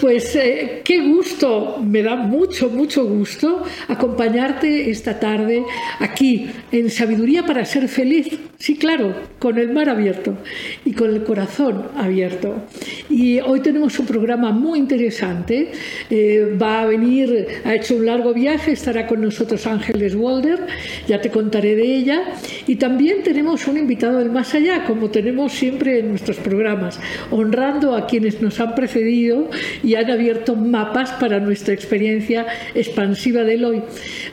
[0.00, 5.62] Pues eh, qué gusto, me da mucho, mucho gusto acompañarte esta tarde
[6.00, 8.28] aquí en Sabiduría para ser feliz.
[8.62, 10.38] Sí, claro, con el mar abierto
[10.84, 12.62] y con el corazón abierto.
[13.10, 15.72] Y hoy tenemos un programa muy interesante.
[16.08, 20.60] Eh, va a venir, ha hecho un largo viaje, estará con nosotros Ángeles Walder,
[21.08, 22.22] ya te contaré de ella.
[22.68, 27.00] Y también tenemos un invitado del más allá, como tenemos siempre en nuestros programas,
[27.32, 29.50] honrando a quienes nos han precedido
[29.82, 33.82] y han abierto mapas para nuestra experiencia expansiva del hoy.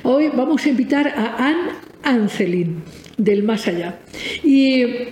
[0.04, 1.72] Hoy vamos a invitar a Anne
[2.04, 4.00] Ancelin del más allá.
[4.44, 5.08] Y,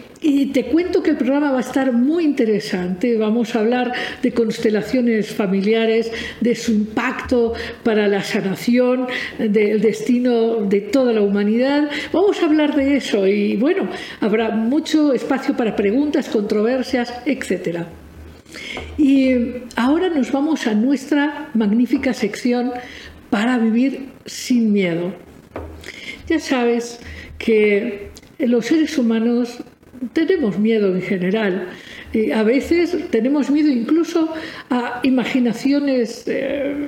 [0.53, 3.17] te cuento que el programa va a estar muy interesante.
[3.17, 3.93] Vamos a hablar
[4.23, 6.11] de constelaciones familiares,
[6.41, 9.07] de su impacto para la sanación,
[9.38, 11.89] del destino de toda la humanidad.
[12.11, 13.88] Vamos a hablar de eso y bueno,
[14.19, 17.85] habrá mucho espacio para preguntas, controversias, etc.
[18.97, 19.35] Y
[19.75, 22.72] ahora nos vamos a nuestra magnífica sección
[23.30, 25.13] para vivir sin miedo.
[26.28, 27.00] Ya sabes
[27.38, 29.59] que los seres humanos
[30.13, 31.69] tenemos miedo en general.
[32.13, 34.33] Y a veces tenemos miedo incluso
[34.69, 36.88] a imaginaciones eh,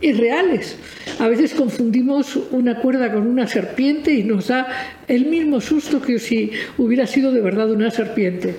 [0.00, 0.76] irreales.
[1.18, 4.66] A veces confundimos una cuerda con una serpiente y nos da
[5.06, 8.54] el mismo susto que si hubiera sido de verdad una serpiente.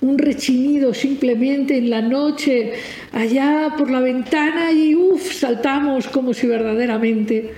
[0.00, 2.74] Un rechinido simplemente en la noche,
[3.12, 7.52] allá por la ventana y uff, saltamos como si verdaderamente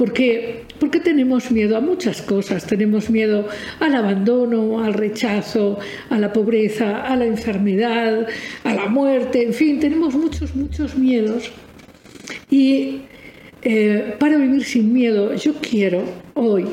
[0.00, 2.66] porque, porque tenemos miedo a muchas cosas.
[2.66, 3.46] Tenemos miedo
[3.78, 5.78] al abandono, al rechazo,
[6.08, 8.26] a la pobreza, a la enfermedad,
[8.64, 11.52] a la muerte, en fin, tenemos muchos, muchos miedos.
[12.50, 13.02] Y
[13.62, 16.02] eh, para vivir sin miedo, yo quiero
[16.34, 16.64] hoy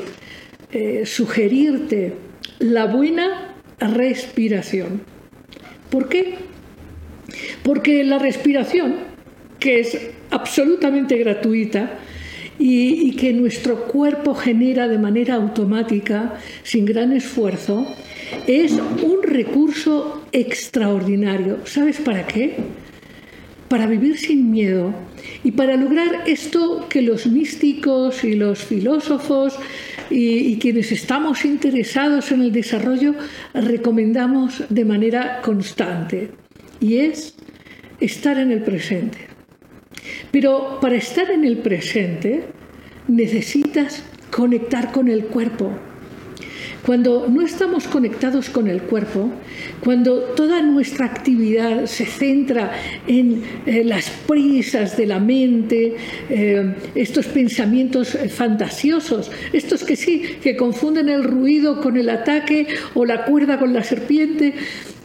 [0.72, 2.14] eh, sugerirte
[2.58, 5.02] la buena respiración.
[5.90, 6.34] ¿Por qué?
[7.62, 8.96] Porque la respiración,
[9.60, 11.98] que es absolutamente gratuita,
[12.58, 17.86] y, que nuestro cuerpo genera de manera automática, sin gran esfuerzo,
[18.46, 21.58] es un recurso extraordinario.
[21.64, 22.56] ¿Sabes para qué?
[23.68, 24.94] Para vivir sin miedo
[25.44, 29.58] y para lograr esto que los místicos y los filósofos
[30.10, 33.14] y, quienes estamos interesados en el desarrollo
[33.52, 36.30] recomendamos de manera constante.
[36.80, 37.34] Y es
[38.00, 39.27] estar en el presente.
[40.30, 42.44] Pero para estar en el presente
[43.08, 45.72] necesitas conectar con el cuerpo.
[46.84, 49.30] Cuando no estamos conectados con el cuerpo,
[49.80, 52.72] cuando toda nuestra actividad se centra
[53.06, 55.96] en eh, las prisas de la mente,
[56.30, 63.04] eh, estos pensamientos fantasiosos, estos que sí, que confunden el ruido con el ataque o
[63.04, 64.54] la cuerda con la serpiente,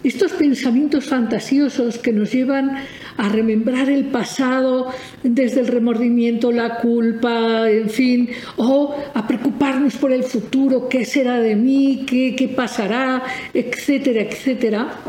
[0.03, 2.75] estos pensamientos fantasiosos que nos llevan
[3.17, 4.89] a remembrar el pasado
[5.23, 11.39] desde el remordimiento, la culpa, en fin, o a preocuparnos por el futuro, qué será
[11.39, 14.99] de mí, qué, qué pasará, etcétera, etcétera.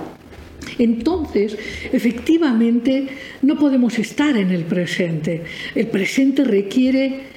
[0.79, 1.57] Entonces,
[1.93, 3.07] efectivamente,
[3.43, 5.43] no podemos estar en el presente.
[5.75, 7.35] El presente requiere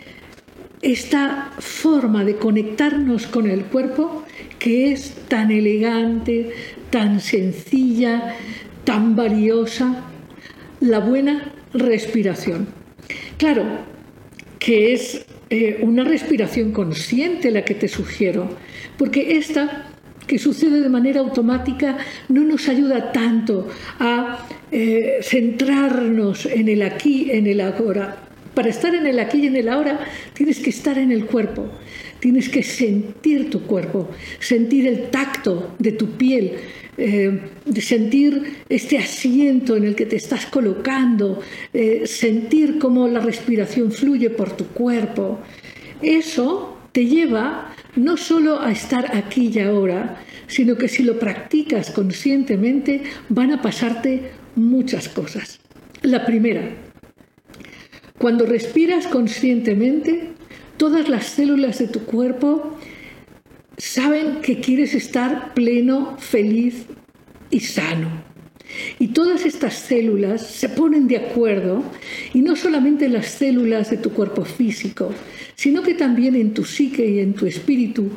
[0.81, 4.23] esta forma de conectarnos con el cuerpo
[4.59, 6.51] que es tan elegante,
[6.89, 8.35] tan sencilla,
[8.83, 10.05] tan valiosa,
[10.79, 12.67] la buena respiración.
[13.37, 13.63] Claro,
[14.59, 18.49] que es eh, una respiración consciente la que te sugiero,
[18.97, 19.87] porque esta
[20.27, 21.97] que sucede de manera automática
[22.27, 28.17] no nos ayuda tanto a eh, centrarnos en el aquí, en el ahora.
[28.53, 29.99] Para estar en el aquí y en el ahora
[30.33, 31.69] tienes que estar en el cuerpo,
[32.19, 36.53] tienes que sentir tu cuerpo, sentir el tacto de tu piel,
[36.97, 37.39] eh,
[37.79, 41.39] sentir este asiento en el que te estás colocando,
[41.73, 45.39] eh, sentir cómo la respiración fluye por tu cuerpo.
[46.01, 51.91] Eso te lleva no solo a estar aquí y ahora, sino que si lo practicas
[51.91, 55.59] conscientemente van a pasarte muchas cosas.
[56.01, 56.69] La primera,
[58.17, 60.29] cuando respiras conscientemente,
[60.77, 62.77] todas las células de tu cuerpo
[63.77, 66.85] saben que quieres estar pleno, feliz
[67.49, 68.09] y sano.
[68.99, 71.83] Y todas estas células se ponen de acuerdo,
[72.33, 75.11] y no solamente en las células de tu cuerpo físico,
[75.55, 78.09] sino que también en tu psique y en tu espíritu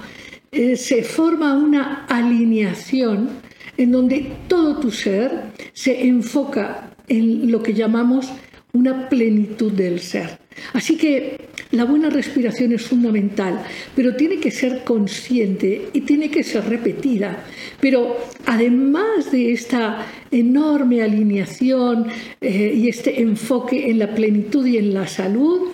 [0.50, 3.28] eh, se forma una alineación
[3.76, 8.30] en donde todo tu ser se enfoca en lo que llamamos
[8.72, 10.38] una plenitud del ser.
[10.72, 13.62] Así que la buena respiración es fundamental,
[13.94, 17.44] pero tiene que ser consciente y tiene que ser repetida.
[17.80, 22.06] Pero además de esta enorme alineación
[22.40, 25.68] eh, y este enfoque en la plenitud y en la salud,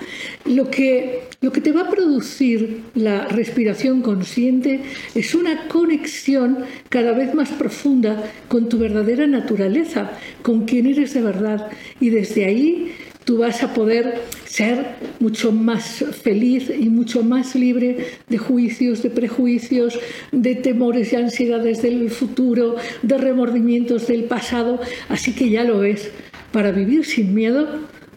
[0.45, 4.81] lo que, lo que te va a producir la respiración consciente
[5.15, 6.59] es una conexión
[6.91, 10.13] cada vez más profunda con tu verdadera naturaleza,
[10.43, 11.71] con quien eres de verdad.
[12.01, 12.93] Y desde ahí
[13.27, 19.11] tú vas a poder ser mucho más feliz y mucho más libre de juicios, de
[19.11, 19.99] prejuicios,
[20.31, 24.81] de temores y ansiedades del futuro, de remordimientos del pasado.
[25.09, 26.13] Así que ya lo ves,
[26.53, 27.67] para vivir sin miedo,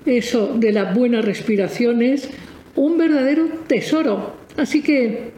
[0.05, 2.29] eso de la buena respiración es
[2.75, 4.35] un verdadero tesoro.
[4.57, 5.31] Así que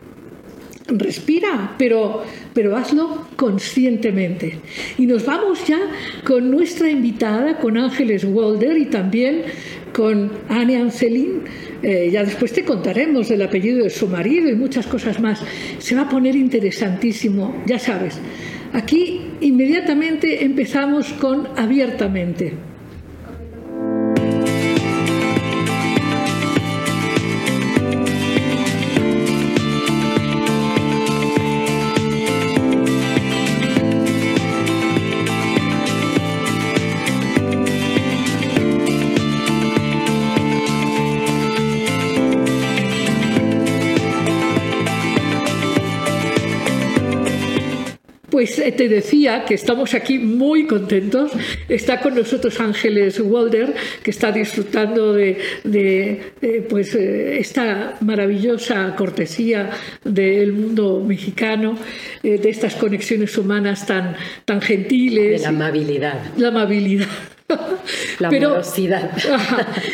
[1.00, 2.24] respira, pero,
[2.54, 4.60] pero hazlo conscientemente.
[4.98, 5.80] Y nos vamos ya
[6.26, 9.44] con nuestra invitada, con Ángeles Walder y también
[9.94, 11.42] con Anne Ancelin.
[11.84, 15.42] Eh, ya después te contaremos del apellido de su marido y muchas cosas más.
[15.80, 18.20] Se va a poner interesantísimo, ya sabes.
[18.74, 22.71] Aquí inmediatamente empezamos con abiertamente.
[48.32, 51.32] Pues eh, te decía que estamos aquí muy contentos.
[51.68, 59.70] Está con nosotros Ángeles Walder, que está disfrutando de, eh, pues, eh, esta maravillosa cortesía
[60.06, 61.76] del mundo mexicano,
[62.24, 65.42] de estas conexiones humanas tan, tan gentiles.
[65.42, 66.22] De la amabilidad.
[66.38, 67.08] La amabilidad.
[68.20, 68.62] La Pero,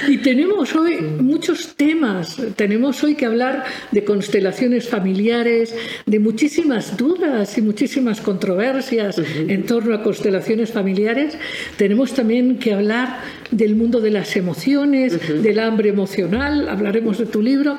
[0.08, 2.38] y tenemos hoy muchos temas.
[2.56, 5.74] Tenemos hoy que hablar de constelaciones familiares,
[6.06, 11.38] de muchísimas dudas y muchísimas controversias en torno a constelaciones familiares.
[11.78, 13.20] Tenemos también que hablar
[13.52, 16.68] del mundo de las emociones, del hambre emocional.
[16.70, 17.78] Hablaremos de tu libro.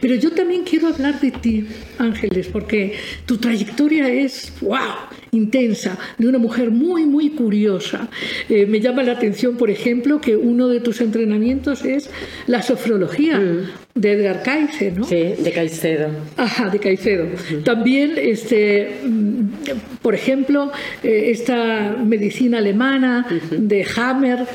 [0.00, 1.66] Pero yo también quiero hablar de ti,
[1.98, 2.94] Ángeles, porque
[3.26, 8.08] tu trayectoria es, wow, intensa, de una mujer muy, muy curiosa.
[8.48, 12.10] Eh, me llama la atención, por ejemplo, que uno de tus entrenamientos es
[12.46, 13.38] la sofrología.
[13.38, 13.84] Mm.
[13.94, 15.04] De Edgar Cayce, ¿no?
[15.04, 16.08] Sí, de Caicedo.
[16.36, 17.28] Ajá, de Caicedo.
[17.62, 19.44] También, este, mm,
[20.02, 20.72] por ejemplo,
[21.04, 24.48] eh, esta medicina alemana de Hammer,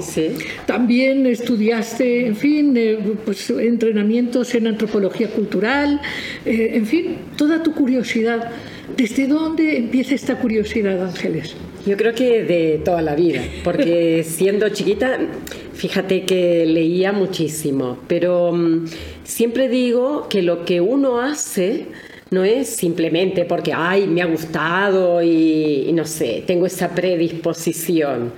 [0.00, 0.44] Sí, sí.
[0.66, 6.00] También estudiaste, en fin, eh, pues, entrenamientos en antropología cultural,
[6.44, 8.50] en fin, toda tu curiosidad.
[8.96, 11.56] ¿Desde dónde empieza esta curiosidad, Ángeles?
[11.86, 15.18] Yo creo que de toda la vida, porque siendo chiquita,
[15.74, 18.86] fíjate que leía muchísimo, pero mm,
[19.24, 21.86] siempre digo que lo que uno hace
[22.30, 28.32] no es simplemente porque, ay, me ha gustado y, y no sé, tengo esa predisposición.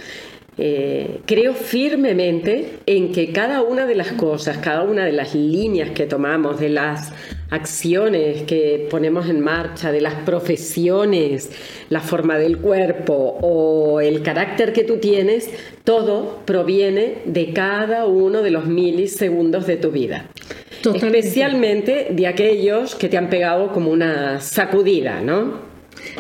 [0.61, 5.91] Eh, creo firmemente en que cada una de las cosas, cada una de las líneas
[5.91, 7.13] que tomamos, de las
[7.51, 11.53] acciones que ponemos en marcha, de las profesiones,
[11.91, 15.49] la forma del cuerpo o el carácter que tú tienes,
[15.85, 20.29] todo proviene de cada uno de los milisegundos de tu vida.
[20.93, 25.69] Especialmente de aquellos que te han pegado como una sacudida, ¿no?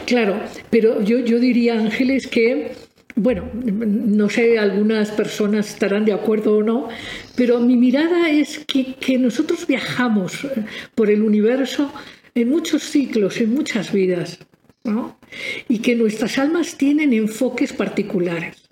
[0.07, 0.40] Claro,
[0.71, 2.73] pero yo, yo diría, Ángeles, que
[3.15, 6.88] bueno, no sé, algunas personas estarán de acuerdo o no,
[7.37, 11.93] pero mi mirada es que, nosotros viajamos eh, por el universo
[12.35, 14.38] en muchos ciclos, en muchas vidas,
[14.85, 15.19] ¿no?
[15.69, 18.69] y que nuestras almas tienen enfoques particulares,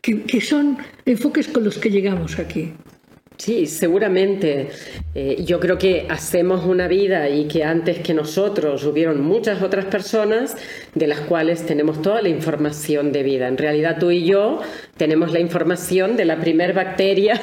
[0.00, 2.72] que son enfoques con los que llegamos aquí.
[3.36, 4.68] Sí, seguramente.
[5.14, 9.86] Eh, yo creo que hacemos una vida y que antes que nosotros hubieron muchas otras
[9.86, 10.56] personas
[10.94, 13.48] de las cuales tenemos toda la información de vida.
[13.48, 14.60] En realidad tú y yo
[14.96, 17.40] tenemos la información de la primer bacteria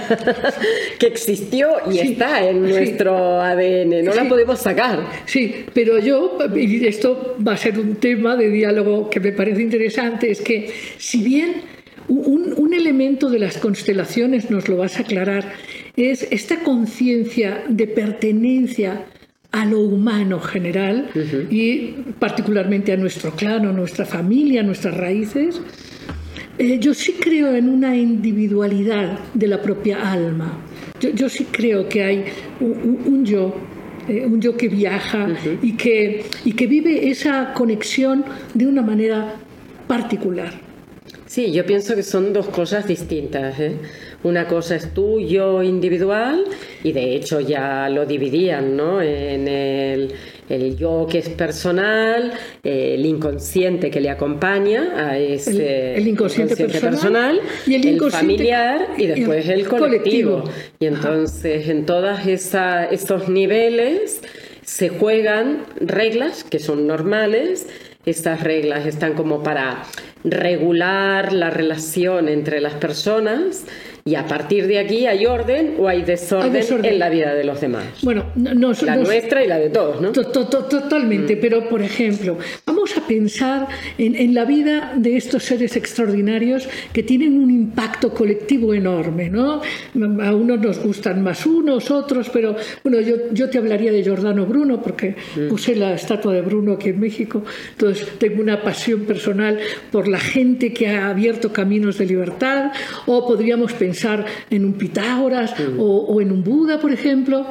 [1.00, 4.03] que existió y está en nuestro ADN.
[4.03, 5.00] No la podemos sacar.
[5.25, 9.62] Sí, pero yo, y esto va a ser un tema de diálogo que me parece
[9.62, 11.71] interesante, es que si bien
[12.07, 15.53] un, elemento de las constelaciones, nos lo vas a aclarar,
[15.95, 19.05] es esta conciencia de pertenencia
[19.51, 21.10] a lo humano general
[21.50, 21.88] y
[22.19, 25.62] particularmente a nuestro clan, a nuestra familia, a nuestras raíces.
[26.57, 30.57] Eh, yo sí creo en una individualidad de la propia alma.
[31.01, 32.25] Yo, sí creo que hay
[32.60, 33.55] un, yo,
[34.07, 35.27] eh, un yo que viaja
[35.62, 39.36] y, que, y que vive esa conexión de una manera
[39.88, 40.61] particular.
[41.32, 43.58] Sí, yo pienso que son dos cosas distintas.
[43.58, 43.78] ¿eh?
[44.22, 46.44] Una cosa es tu yo individual
[46.84, 49.02] y de hecho ya lo dividían ¿no?
[49.02, 50.12] en el,
[50.50, 57.40] el yo que es personal, el inconsciente que le acompaña a ese el, inconsciente, personal,
[57.66, 60.44] y el, familiar y después el, colectivo.
[60.82, 64.22] Y entonces en todos esos niveles
[64.64, 67.68] se juegan reglas que son normales.
[68.05, 69.84] Estas reglas están como para
[70.24, 73.65] regular la relación entre las personas
[74.03, 77.62] y a partir de aquí hay orden o hay desorden, en la vida de los
[77.62, 77.86] demás.
[78.01, 80.12] Bueno, no, la nuestra y la de todos, ¿no?
[80.12, 81.39] totalmente, mm.
[81.39, 83.67] pero por ejemplo, vamos a pensar
[83.98, 89.62] en, la vida de estos seres extraordinarios que tienen un impacto colectivo enorme, ¿no?
[90.22, 94.46] A unos nos gustan más unos, otros, pero bueno, yo, yo te hablaría de Giordano
[94.46, 95.50] Bruno porque mm.
[95.50, 99.60] puse la estatua de Bruno aquí en México, entonces tengo una pasión personal
[99.91, 102.72] por la gente que ha abierto caminos de libertad,
[103.05, 107.45] o podríamos pensar pensar en un Pitágoras o, en un Buda, por ejemplo.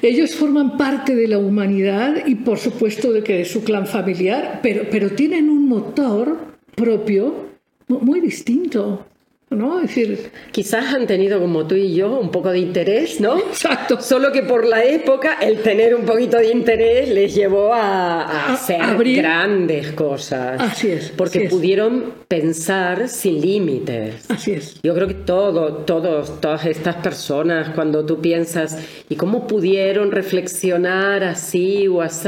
[0.00, 4.60] Ellos forman parte de la humanidad y por supuesto de que de su clan familiar,
[4.62, 6.38] pero, pero tienen un motor
[6.74, 7.48] propio
[7.88, 9.06] muy distinto.
[9.50, 9.80] ¿No?
[9.80, 13.38] decir, quizás han tenido como tú y yo un poco de interés, ¿no?
[13.38, 14.00] Exacto.
[14.00, 18.80] Solo que por la época el tener un poquito de interés les llevó a, hacer
[19.16, 20.60] grandes cosas.
[20.60, 21.10] Así es.
[21.10, 24.30] Porque pudieron pensar sin límites.
[24.30, 24.80] Así es.
[24.82, 28.78] Yo creo que todo, todos, todas estas personas, cuando tú piensas,
[29.08, 32.18] ¿y cómo pudieron reflexionar así o así?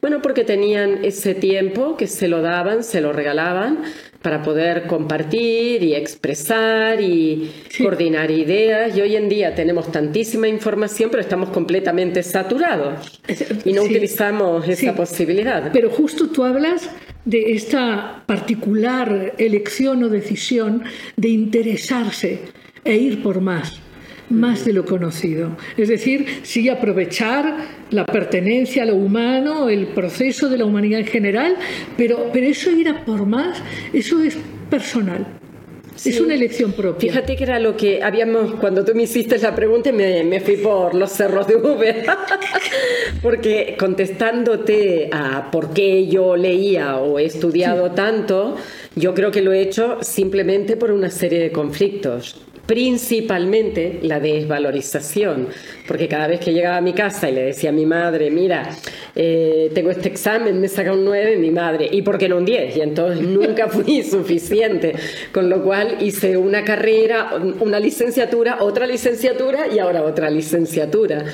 [0.00, 3.78] Bueno, porque tenían ese tiempo que se lo daban, se lo regalaban
[4.22, 7.50] para poder compartir y expresar y
[7.82, 8.96] coordinar ideas.
[8.96, 13.20] Y hoy en día tenemos tantísima información, pero estamos completamente saturados
[13.64, 15.70] y no utilizamos esa posibilidad.
[15.72, 16.88] Pero justo tú hablas
[17.24, 20.82] de esta particular elección o decisión
[21.16, 22.40] de interesarse
[22.84, 23.80] e ir por más
[24.30, 25.56] más de lo conocido.
[25.76, 27.56] Es decir, sí aprovechar
[27.90, 31.56] la pertenencia a lo humano, el proceso de la humanidad en general,
[31.96, 33.62] pero, pero eso ir a por más,
[33.92, 34.36] eso es
[34.70, 35.26] personal.
[36.04, 37.12] Es una elección propia.
[37.12, 40.56] Fíjate que era lo que habíamos, cuando tú me hiciste la pregunta, me, me fui
[40.56, 42.06] por los cerros de V,
[43.22, 48.56] porque contestándote a por qué yo leía o he estudiado tanto,
[48.96, 55.48] yo creo que lo he hecho simplemente por una serie de conflictos principalmente la desvalorización,
[55.88, 58.70] porque cada vez que llegaba a mi casa y le decía a mi madre, mira,
[59.14, 62.44] eh, tengo este examen, me saca un 9, mi madre, ¿y por qué no un
[62.44, 62.76] 10?
[62.76, 64.94] Y entonces nunca fui suficiente,
[65.32, 71.24] con lo cual hice una carrera, una licenciatura, otra licenciatura y ahora otra licenciatura.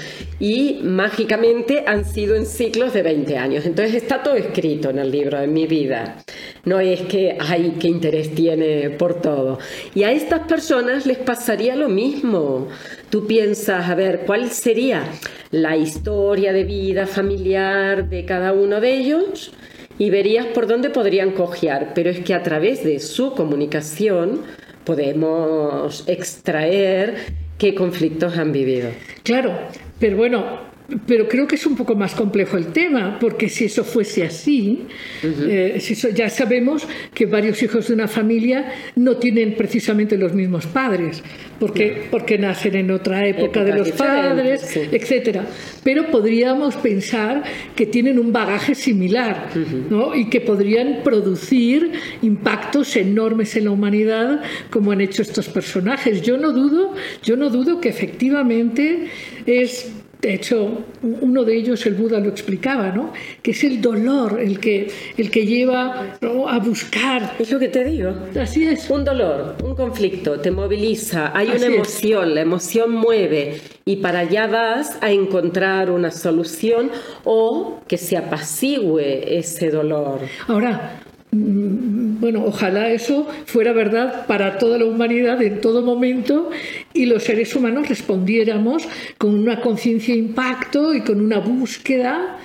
[0.41, 3.67] Y mágicamente han sido en ciclos de 20 años.
[3.67, 6.23] Entonces está todo escrito en el libro de mi vida.
[6.65, 9.59] No es que, ay, qué interés tiene por todo.
[9.95, 12.69] Y a estas personas les pasaría lo mismo.
[13.11, 15.05] Tú piensas, a ver, ¿cuál sería
[15.51, 19.53] la historia de vida familiar de cada uno de ellos?
[19.99, 21.93] Y verías por dónde podrían cojear.
[21.95, 24.43] Pero es que a través de su comunicación
[24.85, 27.17] podemos extraer
[27.59, 28.91] qué conflictos han vivido.
[29.25, 29.53] Claro,
[29.99, 30.61] pero bueno,
[31.07, 34.87] pero creo que es un poco más complejo el tema, porque si eso fuese así,
[35.23, 35.79] eh,
[36.15, 41.23] ya sabemos que varios hijos de una familia no tienen precisamente los mismos padres,
[41.61, 44.95] porque, porque nacen en otra época de los padres, etc.
[44.95, 45.47] etcétera.
[45.85, 47.43] Pero podríamos pensar
[47.77, 49.51] que tienen un bagaje similar
[49.91, 50.15] ¿no?
[50.15, 51.93] y que podrían producir
[52.23, 54.41] impactos enormes en la humanidad
[54.71, 56.23] como han hecho estos personajes.
[56.23, 59.09] Yo no dudo, yo no dudo que efectivamente
[59.45, 63.13] es de hecho, uno de ellos, el Buda lo explicaba, ¿no?
[63.41, 67.37] Que es el dolor el que, el que lleva a buscar.
[67.39, 68.13] Es lo que te digo.
[68.41, 68.91] Así es.
[68.91, 74.49] Un dolor, un conflicto, te moviliza, hay una emoción, la emoción mueve y para allá
[74.49, 76.91] vas a encontrar una solución
[77.23, 80.21] o que se apacigüe ese dolor.
[80.49, 86.51] Ahora, bueno, ojalá eso fuera verdad para toda la humanidad en todo momento
[86.95, 92.39] y los seres humanos respondiéramos con una conciencia impacto y con una búsqueda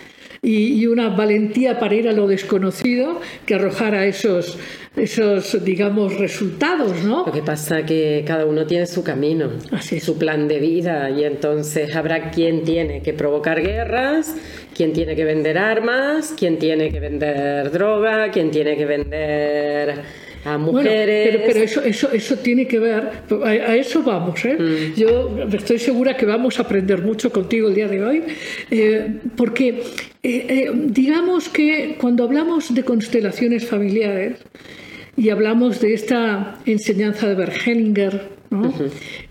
[0.44, 4.58] y, una valentía para ir a lo desconocido que arrojara esos,
[4.96, 7.26] esos, digamos, resultados, ¿no?
[7.26, 9.50] Lo que pasa que cada uno tiene su camino,
[10.02, 14.36] su plan de vida, y entonces habrá quien tiene que provocar guerras,
[14.76, 20.04] quien tiene que vender armas, quien tiene que vender droga, quien tiene que vender
[20.46, 21.42] a mujeres.
[21.46, 23.10] pero, eso, eso, eso tiene que ver,
[23.44, 24.44] a, eso vamos.
[24.46, 24.58] ¿eh?
[24.60, 25.00] Mm.
[25.00, 28.24] Yo estoy segura que vamos a aprender mucho contigo el día de hoy,
[28.72, 29.84] eh, porque eh,
[30.24, 34.40] eh, digamos que cuando hablamos de constelaciones familiares,
[35.16, 38.74] y hablamos de esta enseñanza de Bergelinger, ¿no?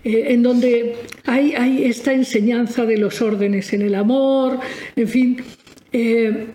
[0.03, 4.59] Eh, en donde hay, hay, esta enseñanza de los órdenes en el amor,
[4.95, 5.43] en fin.
[5.91, 6.47] Eh,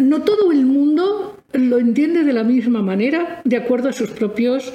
[0.00, 4.72] no todo el mundo lo entiende de la misma manera, de acuerdo a sus propios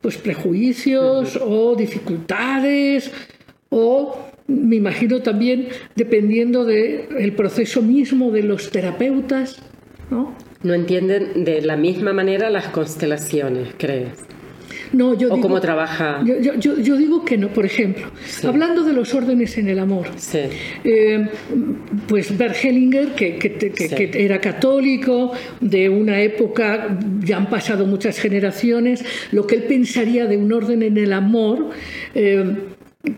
[0.00, 3.12] pues, prejuicios o dificultades,
[3.68, 9.62] o me imagino también dependiendo del proceso mismo de los terapeutas.
[10.10, 10.34] ¿no?
[10.62, 14.12] no entienden de la misma manera las constelaciones, ¿crees?
[14.92, 16.22] No, yo ¿O cómo trabaja?
[16.24, 18.10] Yo, digo que no, por ejemplo,
[18.44, 20.06] hablando de los órdenes en el amor,
[20.84, 21.28] eh,
[22.08, 29.46] pues Bert Hellinger, que, era católico, de una época, ya han pasado muchas generaciones, lo
[29.46, 31.70] que él pensaría de un orden en el amor,
[32.14, 32.56] eh,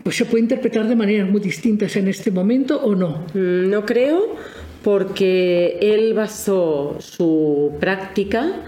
[0.03, 3.25] pues se puede interpretar de maneras muy distintas en este momento o no.
[3.33, 4.35] Mm, no creo
[4.83, 8.63] porque él basó su práctica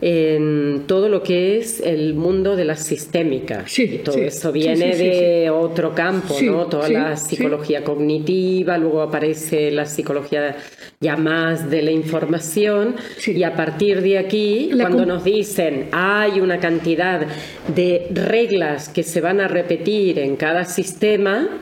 [0.00, 3.64] en todo lo que es el mundo de la sistémica.
[3.66, 6.66] Sí, todo eso viene de otro campo, ¿no?
[6.66, 10.56] Toda la psicología cognitiva, luego aparece la psicología
[11.00, 16.58] ya más de la información y a partir de aquí, cuando nos dicen hay una
[16.58, 17.26] cantidad
[17.74, 21.60] de reglas que se van a repetir en cada sistema,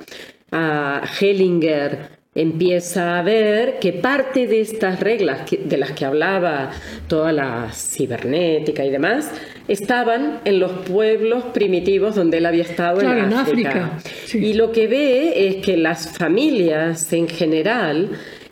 [0.53, 6.71] a Hellinger empieza a ver que parte de estas reglas de las que hablaba
[7.09, 9.31] toda la cibernética y demás
[9.67, 13.99] estaban en los pueblos primitivos donde él había estado en, África.
[14.33, 18.11] Y lo que ve es que las familias en general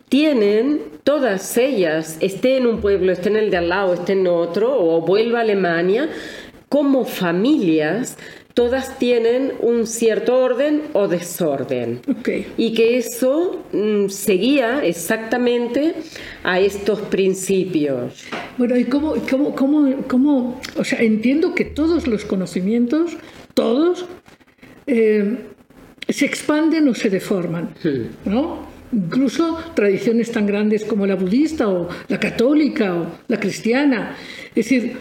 [0.08, 4.26] tienen todas ellas, esté en un pueblo, esté en el de al lado, esté en
[4.26, 6.08] otro, o vuelva a Alemania,
[6.68, 8.16] como familias
[8.54, 12.00] todas tienen un cierto orden o desorden.
[12.56, 15.94] Y que eso mm, seguía exactamente
[16.44, 18.24] a estos principios.
[18.56, 23.16] Bueno, ¿y cómo, cómo, cómo, cómo o sea, entiendo que todos los conocimientos,
[23.54, 24.06] todos,
[24.86, 25.36] eh,
[26.08, 28.30] se expanden o se deforman, hmm.
[28.30, 28.72] ¿no?
[28.92, 34.16] Incluso tradiciones tan grandes como la budista o la católica o la cristiana.
[34.54, 34.96] Es decir,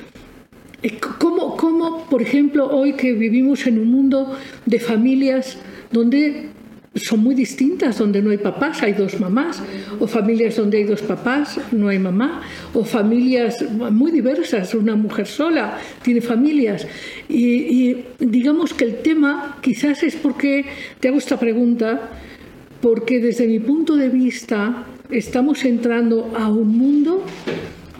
[1.20, 5.58] ¿Cómo, ¿Cómo, por ejemplo, hoy que vivimos en un mundo de familias
[5.92, 6.50] donde
[6.96, 9.64] son muy distintas, donde no hay papás, hay dos mamás,
[10.00, 12.42] o familias donde hay dos papás, no hay mamá,
[12.74, 16.86] o familias muy diversas, una mujer sola tiene familias.
[17.30, 20.66] Y, digamos que el tema quizás es porque,
[21.00, 22.12] te hago esta pregunta,
[22.82, 27.24] porque desde mi punto de vista estamos entrando a un mundo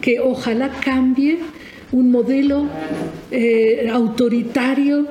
[0.00, 1.38] que ojalá cambie
[1.94, 2.66] un modelo
[3.30, 5.06] eh, autoritario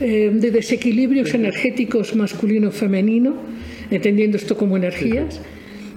[0.00, 3.34] eh, de desequilibrios energéticos masculino-femenino,
[3.90, 5.40] entendiendo esto como energías,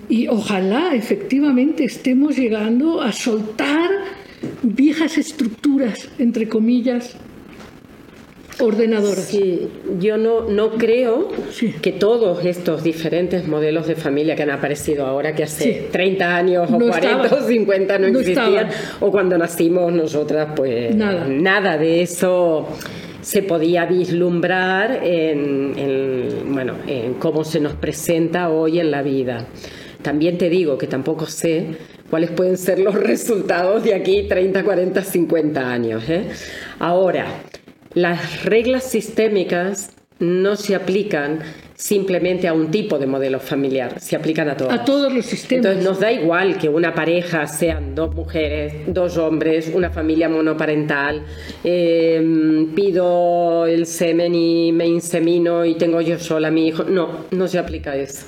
[0.09, 3.89] y ojalá efectivamente estemos llegando a soltar
[4.61, 7.15] viejas estructuras, entre comillas,
[8.61, 9.25] ordenadoras.
[9.25, 9.67] Sí,
[9.99, 11.29] yo no, no creo
[11.81, 16.69] que todos estos diferentes modelos de familia que han aparecido ahora, que hace 30 años
[16.71, 18.69] o 40 o 50 no, existían,
[18.99, 22.67] o cuando nacimos nosotras, pues nada, nada de eso
[23.21, 29.45] se podía vislumbrar en, bueno, en cómo se nos presenta hoy en la vida.
[30.01, 31.67] También te digo que tampoco sé
[32.09, 36.03] cuáles pueden ser los resultados de aquí 30, 40, 50 años.
[36.09, 36.25] ¿eh?
[36.79, 37.25] Ahora,
[37.93, 41.39] las reglas sistémicas no se aplican
[41.75, 44.71] simplemente a un tipo de modelo familiar, se aplican a todos.
[44.71, 45.65] A todos los sistemas.
[45.65, 51.23] Entonces nos da igual que una pareja sean dos mujeres, dos hombres, una familia monoparental,
[51.63, 56.83] em, pido el semen y me insemino y tengo yo sola a mi hijo.
[56.83, 58.27] No, no se aplica eso.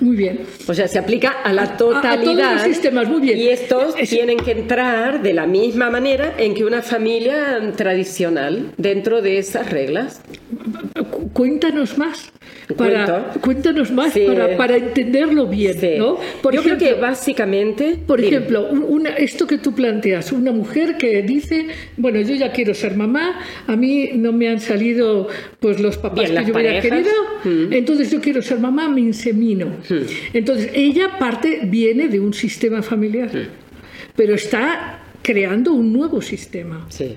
[0.00, 0.40] Muy bien.
[0.66, 2.50] O sea, se aplica a la totalidad.
[2.50, 3.38] A, los sistemas, muy bien.
[3.38, 9.22] Y estos tienen que entrar de la misma manera en que una familia tradicional dentro
[9.22, 10.20] de esas reglas.
[11.36, 12.32] Cuéntanos más.
[12.78, 14.14] Para, cuéntanos más
[14.56, 15.76] para, entenderlo bien.
[15.98, 16.16] ¿no?
[16.40, 17.98] Por Yo creo que básicamente.
[18.06, 21.66] Por ejemplo, una, esto que tú planteas, una mujer que dice:
[21.98, 25.28] Bueno, yo ya quiero ser mamá, a mí no me han salido
[25.60, 27.12] pues los papás que yo hubiera querido,
[27.44, 27.70] mm.
[27.74, 29.66] entonces yo quiero ser mamá, me insemino.
[29.66, 29.94] Mm.
[30.32, 33.48] Entonces ella parte, viene de un sistema familiar, mm.
[34.16, 36.86] pero está creando un nuevo sistema.
[36.88, 37.14] Sí.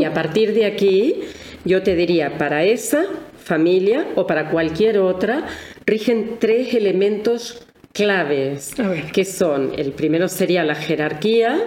[0.00, 1.14] Y a partir de aquí,
[1.64, 3.04] yo te diría, para esa
[3.42, 5.46] familia o para cualquier otra,
[5.86, 8.72] rigen tres elementos claves,
[9.12, 11.58] que son, el primero sería la jerarquía,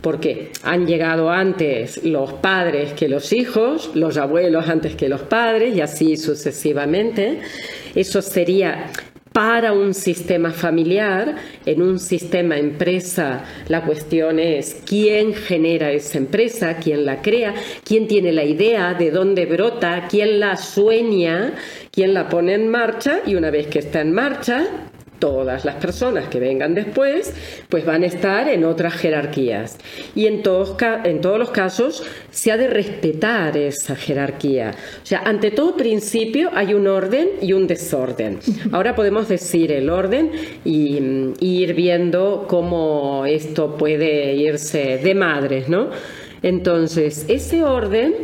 [0.00, 5.76] porque han llegado antes los padres que los hijos, los abuelos antes que los padres
[5.76, 7.40] y así sucesivamente.
[7.94, 8.90] Eso sería
[9.32, 16.76] para un sistema familiar, en un sistema empresa, la cuestión es quién genera esa empresa,
[16.76, 21.54] quién la crea, quién tiene la idea, de dónde brota, quién la sueña,
[21.92, 24.66] quién la pone en marcha y una vez que está en marcha,
[25.20, 27.32] todas las personas que vengan después,
[27.68, 29.78] pues van a estar en otras jerarquías.
[30.16, 34.72] Y en todos, en todos los casos se ha de respetar esa jerarquía.
[35.02, 38.40] O sea, ante todo principio hay un orden y un desorden.
[38.72, 40.32] Ahora podemos decir el orden
[40.64, 40.98] y,
[41.38, 45.90] y ir viendo cómo esto puede irse de madres, ¿no?
[46.42, 48.14] Entonces, ese orden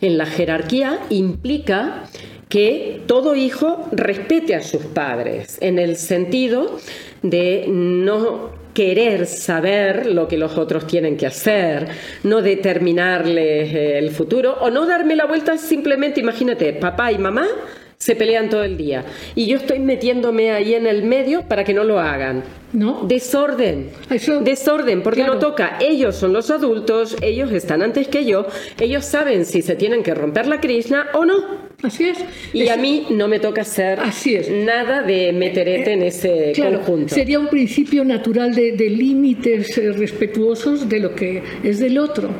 [0.00, 2.04] en la jerarquía implica
[2.48, 6.78] que todo hijo respete a sus padres, en el sentido
[7.22, 11.88] de no querer saber lo que los otros tienen que hacer,
[12.22, 17.46] no determinarles el futuro o no darme la vuelta simplemente, imagínate, papá y mamá
[17.96, 19.04] se pelean todo el día
[19.34, 22.44] y yo estoy metiéndome ahí en el medio para que no lo hagan.
[22.74, 23.04] No.
[23.04, 23.90] Desorden.
[24.42, 25.78] Desorden, porque no toca.
[25.80, 28.46] Ellos son los adultos, ellos están antes que yo,
[28.78, 31.65] ellos saben si se tienen que romper la Krishna o no.
[31.86, 32.18] Así es.
[32.52, 34.00] Y a mí no me toca hacer
[34.50, 37.14] nada de meterete en ese conjunto.
[37.14, 42.30] Sería un principio natural de, de límites eh, respetuosos de lo que es del otro.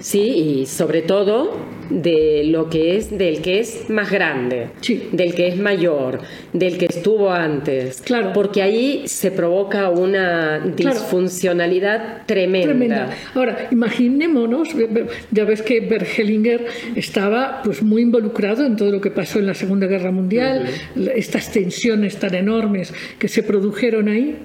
[0.00, 1.56] Sí, y sobre todo
[1.90, 4.68] de lo que es del que es más grande,
[5.12, 6.20] del que es mayor,
[6.52, 8.00] del que estuvo antes.
[8.02, 8.32] Claro.
[8.32, 13.10] Porque ahí se provoca una disfuncionalidad tremenda.
[13.34, 14.68] Ahora, imaginémonos,
[15.30, 19.54] ya ves que Bergelinger estaba pues muy involucrado en todo lo que pasó en la
[19.54, 20.66] Segunda Guerra Mundial,
[21.14, 24.36] estas tensiones tan enormes que se produjeron ahí.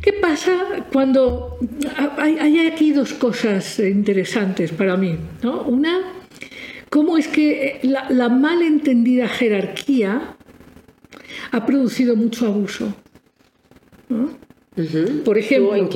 [0.00, 0.52] ¿Qué, pasa
[0.92, 1.58] cuando
[2.16, 5.16] hay, hay aquí dos cosas interesantes para mí?
[5.42, 5.62] ¿no?
[5.62, 6.15] Una
[6.90, 10.36] cómo es que la, la mal entendida jerarquía
[11.52, 12.94] ha producido mucho abuso.
[15.24, 15.88] Por ejemplo,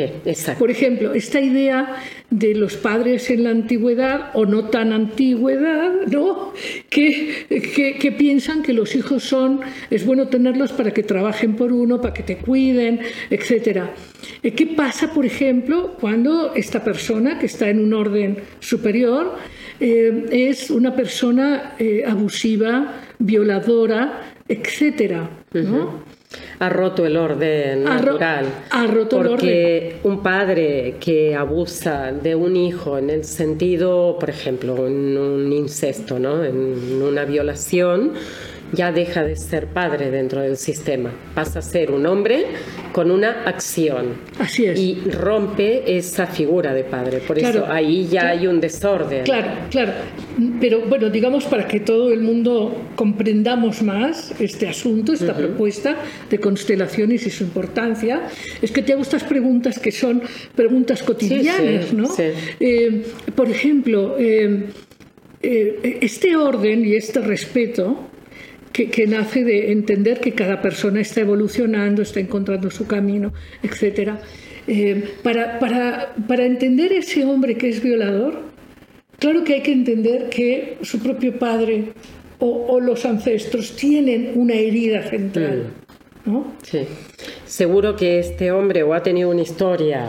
[0.59, 1.97] por ejemplo, esta idea
[2.31, 6.55] de los padres en la antigüedad o no tan antigüedad, ¿no?
[6.89, 7.47] Que,
[8.01, 12.15] que, piensan que los hijos son, es bueno tenerlos para que trabajen por uno, para
[12.15, 13.83] que te cuiden, etc.
[14.43, 19.37] Eh, ¿Qué pasa, por ejemplo, cuando esta persona que está en un orden superior
[19.79, 25.17] eh, es una persona eh, abusiva, violadora, etc.
[25.53, 26.20] ¿no?
[26.61, 28.47] Ha roto el orden natural.
[28.71, 34.87] Ha roto porque un padre que abusa de un hijo en el sentido, por ejemplo,
[34.87, 36.45] en un incesto, ¿no?
[36.45, 38.13] en una violación,
[38.73, 42.47] ya deja de ser padre dentro del sistema, pasa a ser un hombre
[42.93, 44.15] con una acción.
[44.39, 44.79] Así es.
[44.79, 47.19] Y rompe esa figura de padre.
[47.19, 49.25] Por eso ahí ya hay un desorden.
[49.25, 49.93] Claro, claro.
[50.61, 55.97] Pero bueno, digamos para que todo el mundo comprendamos más este asunto, esta propuesta
[56.29, 58.23] de constelaciones y su importancia,
[58.61, 60.23] es que te hago estas preguntas que son
[60.55, 62.09] preguntas cotidianas, ¿no?
[62.61, 63.05] Eh,
[63.35, 64.67] por ejemplo, eh,
[65.43, 68.10] eh, este orden y este respeto
[68.73, 74.13] que, nace de entender que cada persona está evolucionando, está encontrando su camino, etc.
[74.67, 78.43] Eh, para, para, para entender ese hombre que es violador,
[79.19, 81.93] claro que hay que entender que su propio padre
[82.39, 85.73] o, los ancestros tienen una herida central.
[86.25, 86.31] Mm.
[86.31, 86.53] ¿no?
[86.63, 86.87] Sí.
[87.45, 90.07] Seguro que este hombre o ha tenido una historia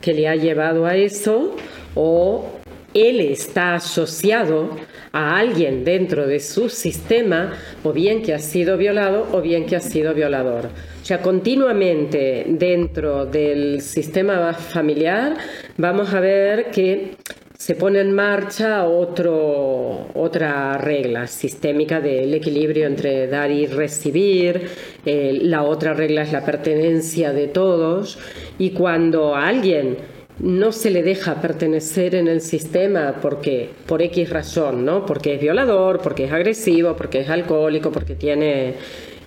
[0.00, 1.56] que le ha llevado a eso
[1.94, 2.46] o
[2.94, 4.70] él está asociado
[5.12, 9.76] a alguien dentro de su sistema, o bien que ha sido violado o bien que
[9.76, 10.66] ha sido violador.
[11.02, 15.36] O sea, continuamente dentro del sistema familiar
[15.76, 17.12] vamos a ver que
[17.58, 24.68] se pone en marcha otro, otra regla sistémica del equilibrio entre dar y recibir.
[25.06, 28.18] Eh, la otra regla es la pertenencia de todos.
[28.58, 29.96] Y cuando alguien
[30.38, 35.06] no se le deja pertenecer en el sistema porque por X razón, ¿no?
[35.06, 38.74] Porque es violador, porque es agresivo, porque es alcohólico, porque tiene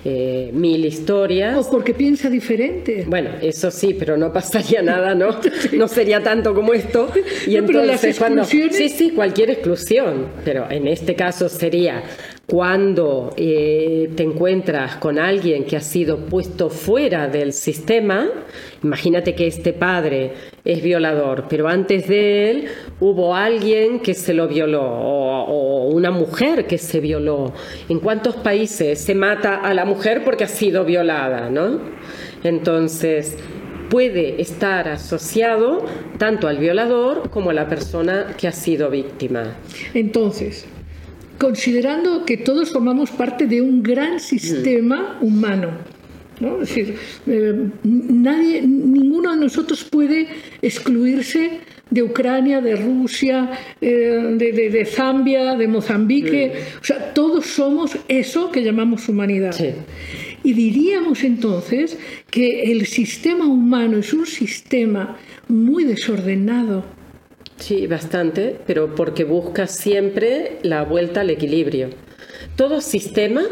[0.05, 1.57] eh, mil historias.
[1.57, 3.05] O porque piensa diferente.
[3.07, 5.39] Bueno, eso sí, pero no pasaría nada, ¿no?
[5.73, 7.09] No sería tanto como esto.
[7.47, 12.03] Y entonces cuando sí, sí, cualquier exclusión, pero en este caso sería
[12.49, 18.27] cuando eh, te encuentras con alguien que ha sido puesto fuera del sistema,
[18.83, 20.33] imagínate que este padre
[20.65, 22.65] es violador, pero antes de él
[22.99, 27.53] hubo alguien que se lo violó o, una mujer que se violó.
[27.87, 31.49] ¿En cuántos países se mata a la mujer porque ha sido violada?
[31.49, 31.79] ¿no?
[32.43, 33.37] Entonces,
[33.89, 35.85] puede estar asociado
[36.17, 39.57] tanto al violador como a la persona que ha sido víctima.
[39.93, 40.67] Entonces,
[41.39, 45.71] considerando que todos formamos parte de un gran sistema humano.
[46.39, 46.61] ¿no?
[46.61, 46.95] Es decir,
[47.27, 50.27] eh, nadie, ninguno de nosotros puede
[50.61, 53.49] excluirse de Ucrania, de Rusia,
[53.81, 56.53] eh, de, Zambia, de Mozambique.
[56.81, 59.55] O sea, todos somos eso que llamamos humanidad.
[60.43, 61.97] Y diríamos entonces
[62.29, 66.98] que el sistema humano es un sistema muy desordenado.
[67.59, 71.89] Sí, bastante, pero porque busca siempre la vuelta al equilibrio.
[72.55, 73.43] Todo sistema,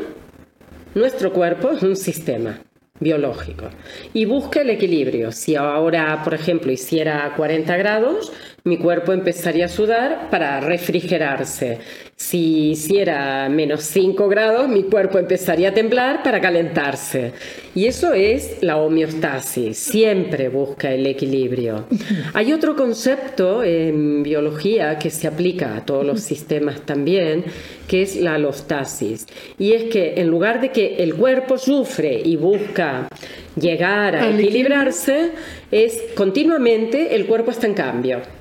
[0.96, 2.62] nuestro cuerpo es un sistema
[3.00, 3.70] biológico
[4.14, 5.32] y busca el equilibrio.
[5.32, 8.32] Si ahora, por ejemplo, hiciera 40 grados,
[8.64, 11.80] mi cuerpo empezaría a sudar para refrigerarse.
[12.20, 17.34] Si hiciera menos 5 grados, mi cuerpo empezaría a temblar para calentarse.
[17.76, 21.86] Y eso es la homeostasis, siempre busca el equilibrio.
[22.34, 27.46] Hay otro concepto en biología que se aplica a todos los sistemas también,
[27.88, 29.28] que es la alostasis.
[29.60, 33.10] Y es que en lugar de que el cuerpo sufre y busca
[33.56, 35.34] llegar a equilibrarse,
[35.70, 38.37] es continuamente el cuerpo está en cambio.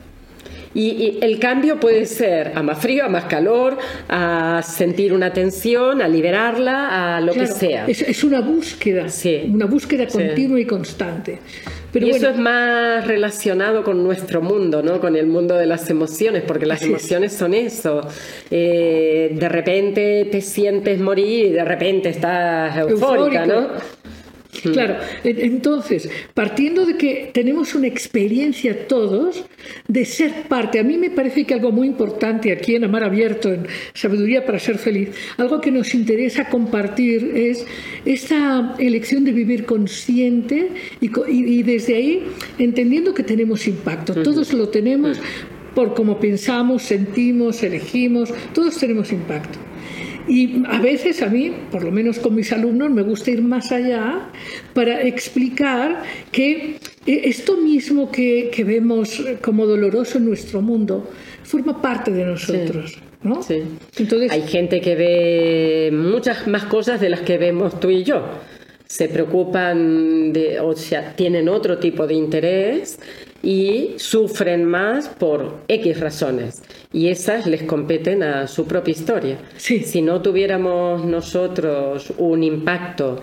[0.77, 3.79] Y, el cambio puede ser a más frío, a más calor,
[4.11, 7.87] a sentir una tensión, a liberarla, a lo que sea.
[7.87, 9.07] Es, una búsqueda,
[9.49, 11.39] una búsqueda continua y constante.
[11.93, 15.01] Pero y eso es más relacionado con nuestro mundo, ¿no?
[15.01, 18.07] Con el mundo de las emociones, porque las emociones son eso.
[18.51, 23.69] Eh, de repente te sientes morir y de repente estás eufórica, ¿no?
[24.65, 24.73] Mm.
[24.73, 29.45] Claro, entonces, partiendo de que tenemos una experiencia todos
[29.89, 33.53] de ser parte, a mí me parece que algo muy importante aquí en Amar Abierto,
[33.53, 37.67] en Sabiduría para Ser Feliz, algo que nos interesa compartir es
[38.05, 42.23] esta elección de vivir consciente y, desde ahí
[42.59, 45.19] entendiendo que tenemos impacto, todos lo tenemos
[45.75, 49.59] por cómo pensamos, sentimos, elegimos, todos tenemos impacto.
[50.29, 53.73] Y a veces a mí, por lo menos con mis alumnos, me gusta ir más
[53.73, 54.31] allá
[54.75, 61.09] para explicar que eh, esto mismo que, vemos como doloroso en nuestro mundo
[61.45, 62.99] forma parte de nosotros.
[63.23, 63.41] ¿no?
[63.99, 68.23] Entonces, Hay gente que ve muchas más cosas de las que vemos tú y yo
[68.87, 72.99] se preocupan de, o sea, tienen otro tipo de interés
[73.43, 76.63] y sufren más por X razones.
[76.93, 79.39] Y esas les competen a su propia historia.
[79.57, 83.21] Si no tuviéramos nosotros un impacto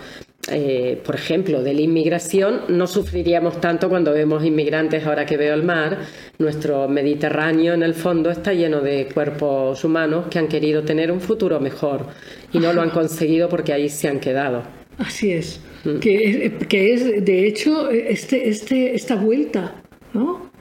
[0.52, 5.54] eh, por ejemplo, de la inmigración, no sufriríamos tanto cuando vemos inmigrantes ahora que veo
[5.54, 6.00] el mar.
[6.38, 11.22] Nuestro Mediterráneo, en el fondo, está lleno de cuerpos humanos que han querido tener un
[11.22, 12.08] futuro mejor
[12.52, 14.83] y no lo han conseguido porque ahí se han quedado.
[14.98, 15.60] Así es.
[15.84, 16.00] Mm.
[16.00, 19.76] Que, que, es, de hecho, este, este, esta vuelta,
[20.14, 20.52] ¿no?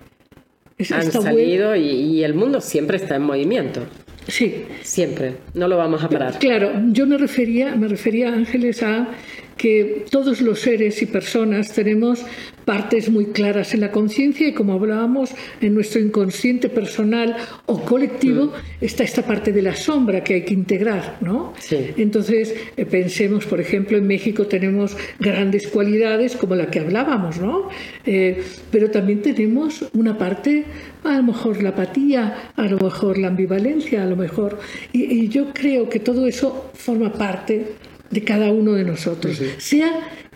[0.91, 3.83] Han salido y, el mundo siempre está en movimiento.
[4.27, 4.65] Sí.
[4.83, 5.35] Siempre.
[5.55, 6.39] No lo vamos a parar.
[6.39, 9.09] Claro, yo me refería, me refería, Ángeles, a
[9.57, 12.25] que todos los seres y personas tenemos
[12.65, 17.37] partes muy claras en la conciencia y como hablábamos en nuestro inconsciente personal
[17.67, 18.85] o colectivo mm.
[18.85, 21.55] está esta parte de la sombra que hay que integrar, ¿no?
[21.71, 27.69] Entonces eh, pensemos, por ejemplo, en México tenemos grandes cualidades como la que hablábamos, ¿no?
[28.07, 30.65] Eh, pero también tenemos una parte,
[31.05, 34.59] a lo mejor la apatía, a lo mejor la ambivalencia, a lo mejor
[34.93, 37.75] y yo creo que todo eso forma parte
[38.13, 39.91] de cada uno de nosotros, sea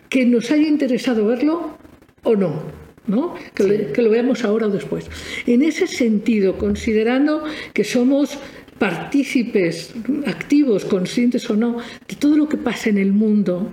[0.09, 1.79] que nos haya interesado verlo
[2.25, 2.87] o no.
[3.07, 3.35] ¿no?
[3.55, 5.09] Que, lo veamos ahora o después.
[5.47, 8.39] En ese sentido, considerando que somos
[8.79, 9.95] partícipes
[10.27, 13.71] activos, conscientes o no, de todo lo que pasa en el mundo,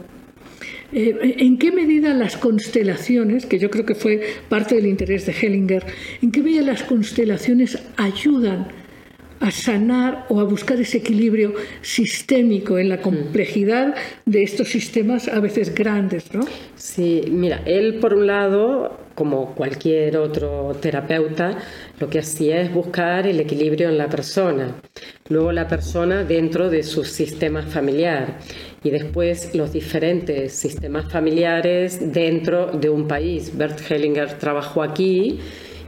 [0.96, 5.32] eh, ¿En qué medida las constelaciones, que yo creo que fue parte del interés de
[5.32, 5.84] Hellinger,
[6.22, 8.68] en qué medida las constelaciones ayudan
[9.44, 13.94] a sanar o a buscar ese equilibrio sistémico en la complejidad
[14.26, 16.46] de estos sistemas a veces grandes, ¿no?
[16.76, 21.58] Sí, mira, él por un lado, como cualquier otro terapeuta,
[22.00, 24.76] lo que hacía es buscar el equilibrio en la persona,
[25.28, 28.40] luego la persona dentro de su sistema familiar
[28.82, 33.52] y después los diferentes sistemas familiares dentro de un país.
[33.58, 35.42] Bert Hellinger trabajó aquí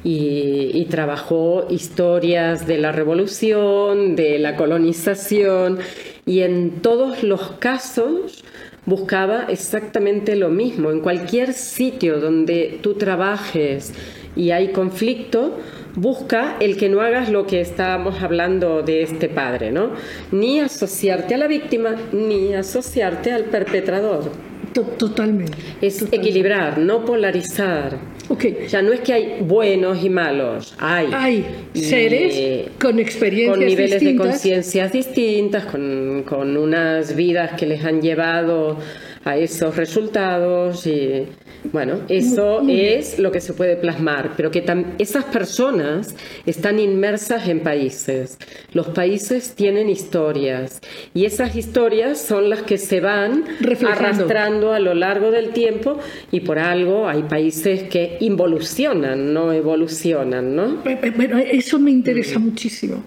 [0.05, 5.79] y, trabajó historias de la revolución, de la colonización
[6.27, 8.43] y en todos los casos
[8.85, 10.91] buscaba exactamente lo mismo.
[10.91, 13.93] En cualquier sitio donde tú trabajes
[14.35, 15.57] y hay conflicto,
[15.95, 19.89] busca el que no hagas lo que estábamos hablando de este padre, ¿no?
[20.31, 24.31] Ni asociarte a la víctima, ni asociarte al perpetrador.
[24.71, 25.57] Totalmente.
[25.81, 27.97] Es equilibrar, no polarizar.
[28.29, 28.45] Ok.
[28.67, 31.09] Ya no es que hay buenos y malos, hay.
[31.13, 37.65] Hay seres eh, con experiencias con niveles de conciencias distintas, con, con unas vidas que
[37.65, 38.77] les han llevado
[39.25, 41.27] a esos resultados y
[41.71, 44.63] bueno, eso es lo que se puede plasmar, pero que
[44.99, 48.37] esas personas están inmersas en países.
[48.71, 50.79] Los países tienen historias
[51.15, 53.45] y esas historias son las que se van
[53.87, 55.97] arrastrando a lo largo del tiempo
[56.31, 60.83] y por algo hay países que involucionan, no evolucionan, ¿no?
[60.85, 63.03] Eh, eh, Bueno, eso me interesa muchísimo.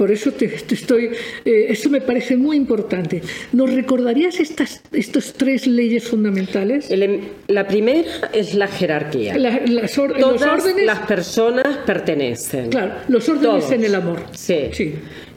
[0.00, 1.10] Por eso te, te estoy.
[1.44, 3.20] eh, eso me parece muy importante.
[3.52, 6.90] ¿Nos recordarías estas estos tres leyes fundamentales?
[6.90, 9.36] El em- la primera es la jerarquía.
[9.36, 10.86] La- las or- los Todas órdenes.
[10.86, 12.70] las personas pertenecen.
[12.70, 13.72] Claro, los órdenes Todos.
[13.72, 14.20] en el amor.
[14.32, 14.70] Sí.
[14.72, 14.94] Sí.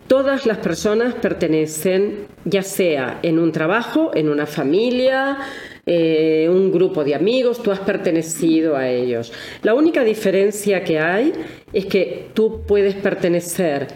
[0.08, 5.40] Todas las personas pertenecen, ya sea en un trabajo, en una familia,
[5.86, 9.34] eh, un grupo de amigos, tú has pertenecido a ellos.
[9.62, 11.34] La única diferencia que hay
[11.74, 13.88] es que tú puedes pertenecer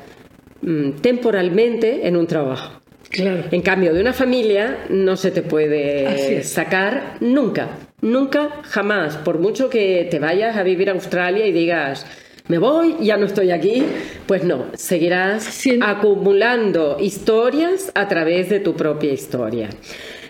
[0.61, 2.81] mm, temporalmente en un trabajo.
[3.09, 3.43] Claro.
[3.51, 7.69] En cambio, de una familia no se te puede sacar nunca,
[8.01, 9.17] nunca, jamás.
[9.17, 12.05] Por mucho que te vayas a vivir a Australia y digas,
[12.47, 13.83] me voy, ya no estoy aquí,
[14.25, 19.69] pues no, seguirás acumulando historias a través de tu propia historia.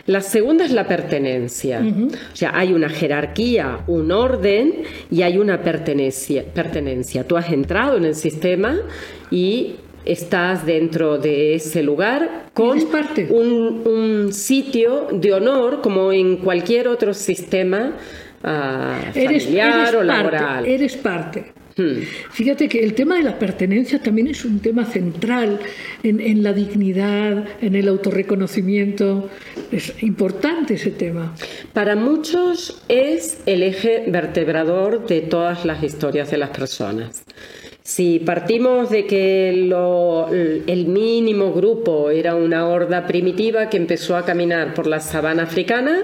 [0.07, 1.81] La segunda es la pertenencia.
[1.81, 6.45] O sea, hay una jerarquía, un orden y hay una pertenencia.
[6.45, 7.25] pertenencia.
[7.27, 8.77] Tú has entrado en el sistema
[9.29, 9.75] y
[10.07, 13.27] estás dentro de ese lugar con parte.
[13.29, 17.93] un, un sitio de honor como en cualquier otro sistema
[18.43, 20.65] ah, Eres, familiar eres o parte, laboral.
[20.65, 21.45] eres parte.
[21.77, 22.01] Hmm.
[22.31, 25.59] Fíjate que el tema de la pertenencia también es un tema central
[26.01, 29.29] en, en la dignidad, en el autorreconocimiento.
[29.71, 31.35] Es importante ese tema.
[31.73, 37.23] Para muchos es el eje vertebrador de todas las historias de las personas.
[37.87, 44.25] Si partimos de que lo- el mínimo grupo era una horda primitiva que empezó a
[44.25, 46.03] caminar por la sabana africana,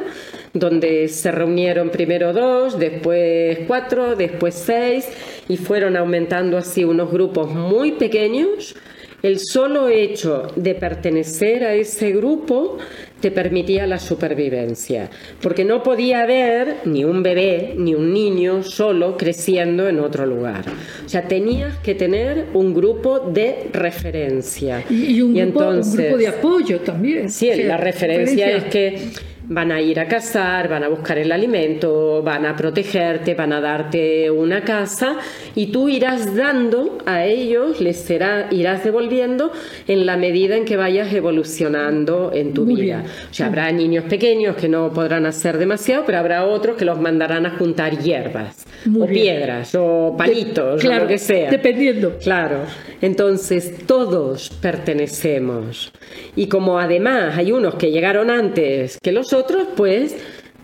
[0.53, 5.09] donde se reunieron primero dos, después cuatro, después seis,
[5.49, 8.77] y fueron aumentando así unos grupos muy pequeños,
[9.23, 12.77] el solo hecho de pertenecer a ese grupo
[13.21, 15.09] te permitía la supervivencia,
[15.41, 20.65] porque no podía haber ni un bebé ni un niño solo creciendo en otro lugar.
[21.05, 24.83] O sea, tenías que tener un grupo de referencia.
[24.89, 27.29] Y, y un, grupo, un grupo de apoyo también.
[27.29, 29.07] Sí, O sea, la referencia es que
[29.47, 33.59] van a ir a cazar, van a buscar el alimento, van a protegerte, van a
[33.61, 35.17] darte una casa
[35.55, 39.51] y tú irás dando a ellos, les será, irás devolviendo
[39.87, 43.01] en la medida en que vayas evolucionando en tu Muy vida.
[43.01, 43.11] bien.
[43.29, 46.99] O sea, habrá niños pequeños que no podrán hacer demasiado, pero habrá otros que los
[46.99, 49.23] mandarán a juntar hierbas Muy o bien.
[49.37, 51.49] piedras o palitos claro, o lo que sea.
[51.49, 52.17] Dependiendo.
[52.21, 52.59] Claro,
[53.01, 55.91] entonces todos pertenecemos.
[56.35, 59.32] Y como además hay unos que llegaron antes que los
[59.75, 60.15] pues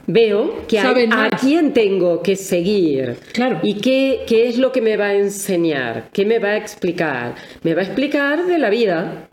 [0.08, 3.18] veo que hay a quién tengo que seguir.
[3.34, 3.60] Claro.
[3.64, 6.10] ¿Y qué, qué es lo que me va a enseñar?
[6.12, 7.36] ¿Qué me va a explicar?
[7.64, 9.30] Me va a explicar de la vida.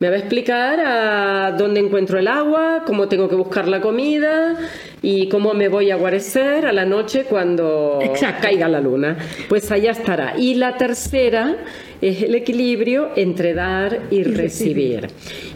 [0.00, 4.56] Me va a explicar a dónde encuentro el agua, cómo tengo que buscar la comida
[5.00, 8.42] y cómo me voy a guarecer a la noche cuando Exacto.
[8.42, 9.16] caiga la luna.
[9.48, 10.34] Pues allá estará.
[10.36, 11.56] Y la tercera
[12.00, 15.06] es el equilibrio entre dar y recibir.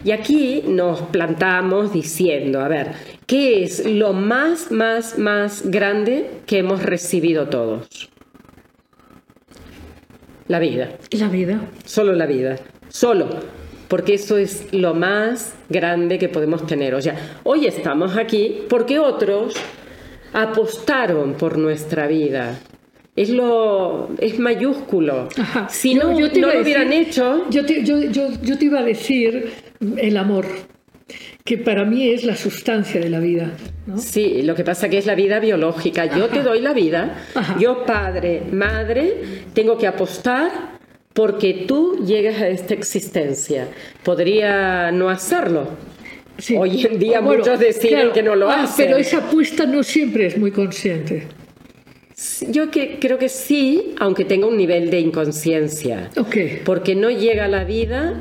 [0.05, 6.59] Y aquí nos plantamos diciendo, a ver, ¿qué es lo más, más, más grande que
[6.59, 8.11] hemos recibido todos?
[10.49, 10.97] La vida.
[11.13, 11.61] La vida.
[11.85, 12.57] Solo la vida.
[12.89, 13.29] Solo.
[13.89, 16.95] Porque eso es lo más grande que podemos tener.
[16.95, 17.15] O sea,
[17.45, 19.55] hoy estamos aquí porque otros
[20.33, 22.59] apostaron por nuestra vida.
[23.17, 25.29] Es lo es mayúsculo.
[25.39, 25.69] Ajá.
[25.69, 28.65] Si Yo- no, yo te no lo hubieran hecho, Yo te, yo, yo, yo te
[28.67, 29.51] iba a decir
[29.97, 30.47] el amor,
[31.49, 33.53] que para mí es la sustancia de la vida.
[33.87, 33.97] ¿no?
[33.97, 36.05] Sí, lo que pasa que es la vida biológica.
[36.05, 36.35] Yo Ajá.
[36.35, 37.57] te doy la vida, Ajá.
[37.59, 39.15] yo padre, madre,
[39.55, 40.51] tengo que apostar
[41.15, 43.67] porque tú llegues a esta existencia.
[44.05, 45.71] Podría no hacerlo.
[46.37, 46.55] Sí.
[46.55, 48.85] Hoy en día Bueno, muchos deciden que no lo ah, hacen.
[48.85, 51.29] Pero esa apuesta no siempre es muy consciente.
[52.51, 56.11] Yo que, creo que sí, aunque tenga un nivel de inconsciencia.
[56.67, 58.21] Porque no llega a la vida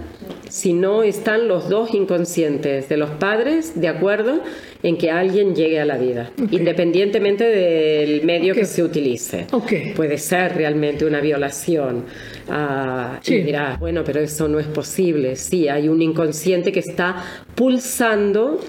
[0.50, 4.42] si no están los dos inconscientes de los padres de acuerdo
[4.84, 9.48] en que alguien llegue a la vida, independientemente del medio que se utilice.
[9.52, 9.74] Ok.
[9.96, 12.06] Puede ser realmente una violación.
[12.50, 13.36] ah, Sí.
[13.36, 15.36] Y dirás, bueno, pero eso no es posible.
[15.36, 17.24] Sí, hay un inconsciente que está
[17.56, 18.60] pulsando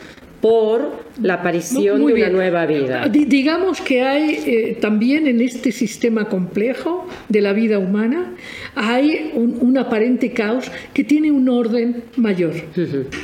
[0.41, 3.09] por la aparición de una nueva vida.
[3.09, 8.34] digamos que hay eh, también en este sistema complejo de la vida humana,
[8.74, 12.55] hay un, aparente caos que tiene un orden mayor.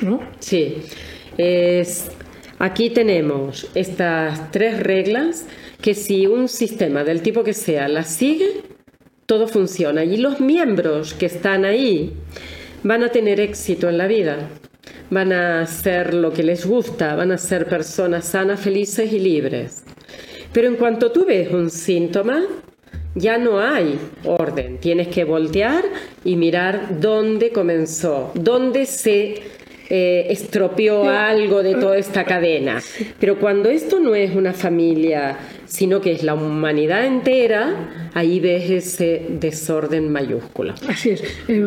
[0.02, 0.20] ¿no?
[0.40, 0.76] Sí.
[1.38, 2.10] Es,
[2.58, 5.46] aquí tenemos estas tres reglas
[5.80, 8.62] que si un sistema del tipo que sea las sigue,
[9.26, 10.04] todo funciona.
[10.04, 12.12] Y los miembros que están ahí
[12.82, 14.48] van a tener éxito en la vida
[15.10, 19.84] van a hacer lo que les gusta, van a ser personas sanas, felices y libres.
[20.52, 22.42] Pero en cuanto tú ves un síntoma,
[23.14, 24.78] ya no hay orden.
[24.78, 25.84] Tienes que voltear
[26.24, 29.42] y mirar dónde comenzó, dónde se
[29.90, 32.80] eh, estropeó algo de toda esta cadena.
[33.20, 38.70] Pero cuando esto no es una familia, sino que es la humanidad entera, ahí ves
[38.70, 40.74] ese desorden mayúsculo.
[40.88, 41.22] Así es.
[41.48, 41.66] Eh,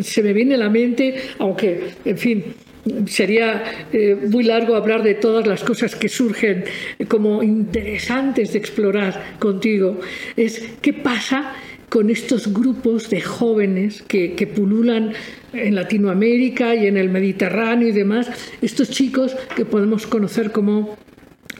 [0.00, 2.44] se me viene a la mente, aunque, en fin,
[3.06, 6.64] sería eh, muy largo hablar de todas las cosas que surgen
[7.08, 10.00] como interesantes de explorar contigo,
[10.36, 11.54] es qué pasa
[11.88, 15.12] con estos grupos de jóvenes que, pululan
[15.52, 18.28] en Latinoamérica y en el Mediterráneo y demás,
[18.60, 20.96] estos chicos que podemos conocer como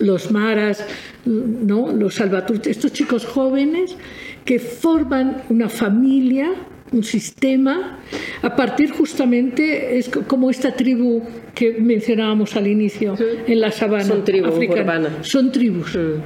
[0.00, 0.84] los maras,
[1.24, 1.92] ¿no?
[1.92, 3.96] los salvatruches, estos chicos jóvenes
[4.44, 6.52] que forman una familia
[6.94, 7.98] un sistema
[8.42, 11.22] a partir justamente es como esta tribu
[11.54, 13.16] que mencionábamos al inicio
[13.46, 15.12] en la sabana son tribus urbanas.
[15.22, 15.96] Son tribus.
[15.96, 16.22] Mm.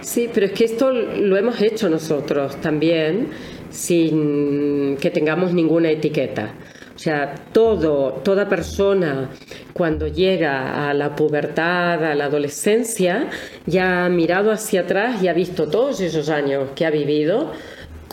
[0.00, 3.28] sí pero es que esto lo hemos hecho nosotros también
[3.70, 6.54] sin que tengamos ninguna etiqueta.
[6.94, 9.30] O sea, todo, toda persona
[9.72, 13.28] cuando llega a la pubertad, a la adolescencia,
[13.66, 17.50] ya ha mirado hacia atrás y ha visto todos esos años que ha vivido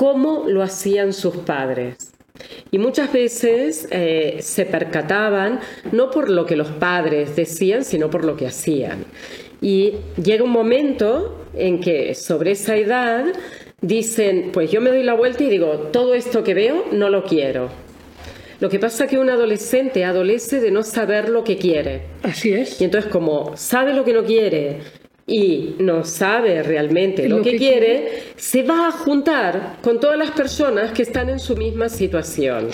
[0.01, 2.11] cómo lo hacían sus padres.
[2.71, 5.59] Y muchas veces eh, se percataban
[5.91, 9.05] no por lo que los padres decían, sino por lo que hacían.
[9.61, 13.25] Y llega un momento en que sobre esa edad
[13.81, 17.23] dicen, pues yo me doy la vuelta y digo, todo esto que veo no lo
[17.23, 17.69] quiero.
[18.59, 22.05] Lo que pasa es que un adolescente adolece de no saber lo que quiere.
[22.23, 22.81] Así es.
[22.81, 24.79] Y entonces como sabe lo que no quiere,
[25.31, 30.91] y no sabe realmente lo, que, quiere, se va a juntar con todas las personas
[30.91, 32.67] que están en su misma situación.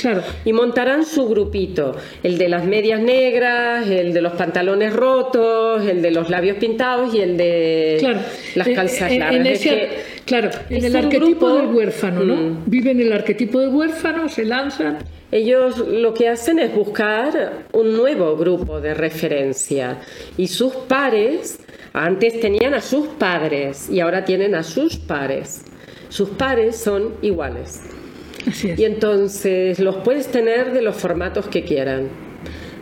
[0.43, 6.01] Y montarán su grupito, el de las medias negras, el de los pantalones rotos, el
[6.01, 8.17] de los labios pintados y el de
[8.55, 9.61] las calzas eh, largas.
[10.25, 12.35] claro, en el arquetipo del huérfano, ¿no?
[12.35, 12.63] Mm.
[12.65, 14.97] Viven el arquetipo del huérfano, se lanzan.
[15.31, 19.99] Ellos lo que hacen es buscar un nuevo grupo de referencia
[20.37, 21.59] y sus pares
[21.97, 25.63] antes tenían a sus padres y ahora tienen a sus pares.
[26.09, 27.81] Sus pares son iguales.
[28.77, 32.07] Y entonces los puedes tener de los formatos que quieran.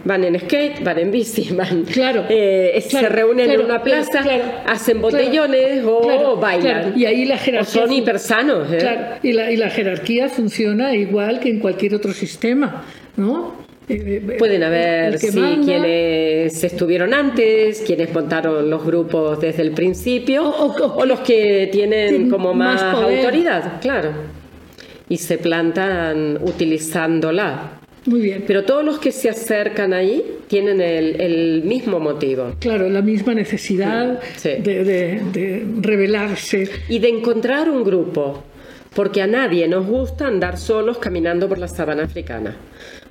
[0.04, 1.84] Van en skate, van en bici, van.
[1.84, 2.26] Claro.
[2.30, 4.22] Eh, se reúnen en una plaza,
[4.68, 6.94] hacen botellones o bailan.
[6.96, 7.82] Y ahí la jerarquía.
[7.82, 8.72] son hipersanos.
[8.72, 9.20] ¿eh?
[9.24, 12.84] Y la, y la jerarquía funciona igual que en cualquier otro sistema,
[13.16, 13.65] ¿no?
[13.88, 21.20] Pueden haber sí, quienes estuvieron antes, quienes montaron los grupos desde el principio, o, los
[21.20, 24.12] que tienen como más, autoridad, claro,
[25.08, 27.80] y se plantan utilizándola.
[28.08, 28.44] Muy bien.
[28.46, 32.54] Pero todos los que se acercan ahí tienen el, mismo motivo.
[32.60, 36.70] Claro, la misma necesidad De, de revelarse.
[36.90, 38.44] Y de encontrar un grupo,
[38.96, 42.56] porque a nadie nos gusta andar solos caminando por la sabana africana.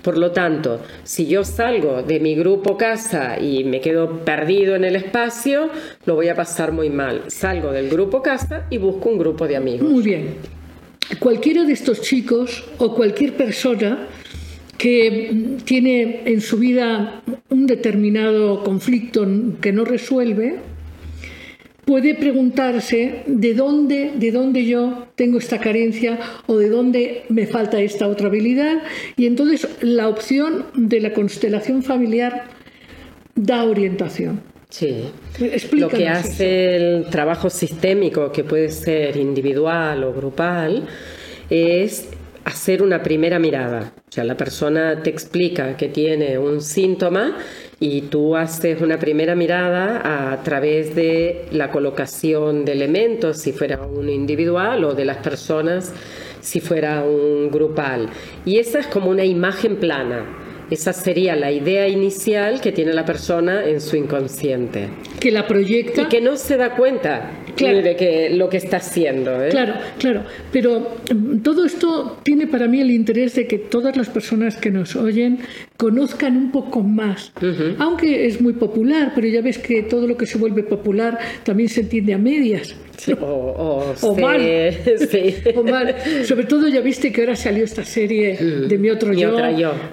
[0.05, 4.85] Por lo tanto, si yo salgo de mi grupo casa y me quedo perdido en
[4.85, 5.71] el espacio,
[6.05, 7.23] lo voy a pasar muy mal.
[7.29, 9.91] Salgo del grupo casa y busco un grupo de amigos.
[9.91, 10.35] Muy bien.
[11.19, 14.07] Cualquiera de estos chicos o cualquier persona
[14.77, 19.27] que tiene en su vida un determinado conflicto
[19.63, 20.57] que no resuelve,
[21.85, 27.81] puede preguntarse de dónde, de dónde yo tengo esta carencia o de dónde me falta
[27.81, 28.83] esta otra habilidad.
[29.17, 32.45] Y entonces la opción de la constelación familiar
[33.35, 34.41] da orientación.
[34.71, 35.05] Sí.
[35.73, 40.89] Lo que hace el trabajo sistémico, que puede ser individual o grupal,
[41.49, 42.09] es
[42.45, 43.93] hacer una primera mirada.
[44.09, 47.37] O sea, la persona te explica que tiene un síntoma
[47.81, 53.81] y tú haces una primera mirada a través de la colocación de elementos, si fuera
[53.83, 55.93] un individual, o de las personas,
[56.41, 58.09] si fuera un grupal.
[58.45, 60.44] Y esa es como una imagen plana.
[60.71, 64.89] Esa sería la idea inicial que tiene la persona en su inconsciente.
[65.21, 66.03] Que la proyecta.
[66.03, 69.43] Y que no se da cuenta de que lo que está haciendo.
[69.43, 69.49] ¿eh?
[69.51, 70.25] Claro, claro.
[70.53, 74.71] Pero mm, todo esto tiene para mí el interés de que todas las personas que
[74.71, 75.39] nos oyen
[75.77, 77.33] conozcan un poco más.
[77.79, 81.69] Aunque es muy popular, pero ya ves que todo lo que se vuelve popular también
[81.69, 82.75] se entiende a medias.
[84.03, 84.15] O,
[85.65, 85.95] mal.
[86.25, 89.37] Sobre todo ya viste que ahora salió esta serie de Mi Otro Yo.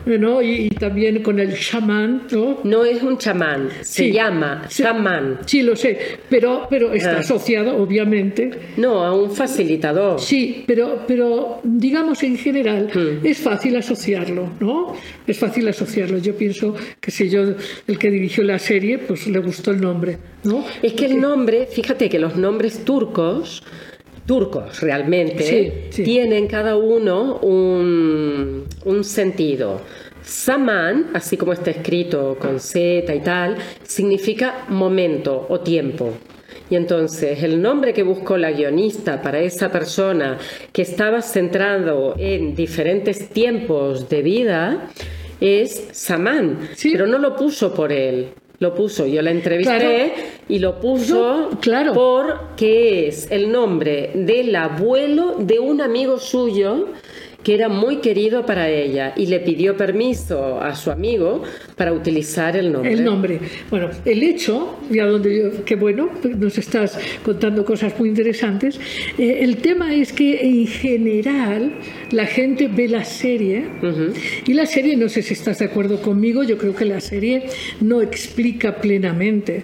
[0.06, 0.42] ¿no?
[0.42, 2.24] Y, también con el chamán.
[2.32, 5.40] No, no es un chamán, se llama chamán.
[5.46, 5.98] Sí, lo sé,
[6.30, 7.20] pero, pero está ah.
[7.20, 8.52] asociado, obviamente.
[8.78, 10.20] No, a un facilitador.
[10.20, 13.26] Sí, pero, pero digamos en general mm.
[13.26, 14.94] es fácil asociarlo, ¿no?
[15.28, 16.18] Es fácil asociarlo.
[16.18, 17.56] Yo pienso que si yo,
[17.88, 20.66] el que dirigió la serie, pues le gustó el nombre, ¿no?
[20.82, 23.64] Es que el nombre, fíjate que los nombres turcos,
[24.26, 29.80] turcos realmente, tienen cada uno un, un sentido.
[30.22, 36.16] Saman, así como está escrito con Z y tal, significa momento o tiempo.
[36.70, 40.38] Y entonces el nombre que buscó la guionista para esa persona
[40.74, 44.90] que estaba centrado en diferentes tiempos de vida
[45.40, 48.32] es Saman, pero no lo puso por él,
[48.62, 50.14] lo puso, yo la entrevisté
[50.48, 51.94] y lo puso claro.
[51.94, 56.90] porque es el nombre del abuelo de un amigo suyo
[57.44, 61.44] que era muy querido para ella y le pidió permiso a su amigo
[61.76, 62.94] para utilizar el nombre.
[62.94, 63.40] El nombre.
[63.70, 68.80] Bueno, el hecho, ya donde yo, qué bueno, nos estás contando cosas muy interesantes.
[69.18, 71.74] Eh, el tema es que en general
[72.12, 73.66] la gente ve la serie
[74.46, 77.48] y la serie, no sé si estás de acuerdo conmigo, yo creo que la serie
[77.80, 79.64] no explica plenamente.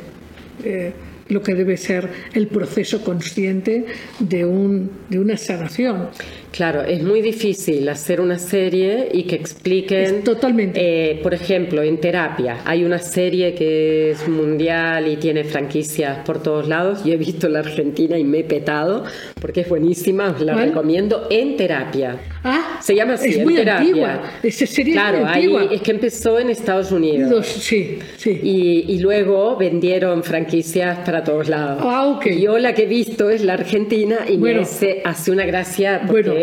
[0.63, 0.91] Eh,
[1.29, 3.85] lo que debe ser el proceso consciente
[4.19, 6.09] de, un, de una sanación.
[6.57, 10.23] Claro, es muy difícil hacer una serie y que expliquen.
[10.23, 11.11] totalmente.
[11.11, 12.61] Eh, por ejemplo, en terapia.
[12.65, 17.03] Hay una serie que es mundial y tiene franquicias por todos lados.
[17.03, 19.03] Yo he visto la Argentina y me he petado
[19.39, 20.29] porque es buenísima.
[20.31, 22.17] Os la recomiendo en terapia.
[22.43, 23.35] Ah, se llama así.
[23.35, 24.23] Es muy antigua.
[24.41, 25.67] Esa serie claro, es antigua.
[25.71, 27.45] es que empezó en Estados Unidos.
[27.45, 28.39] Sí, sí.
[28.41, 31.83] Y, y, luego vendieron franquicias para todos lados.
[31.85, 32.29] Ah, ok.
[32.29, 36.01] yo la que he visto es la Argentina y me hace, hace una gracia.
[36.07, 36.33] Bueno,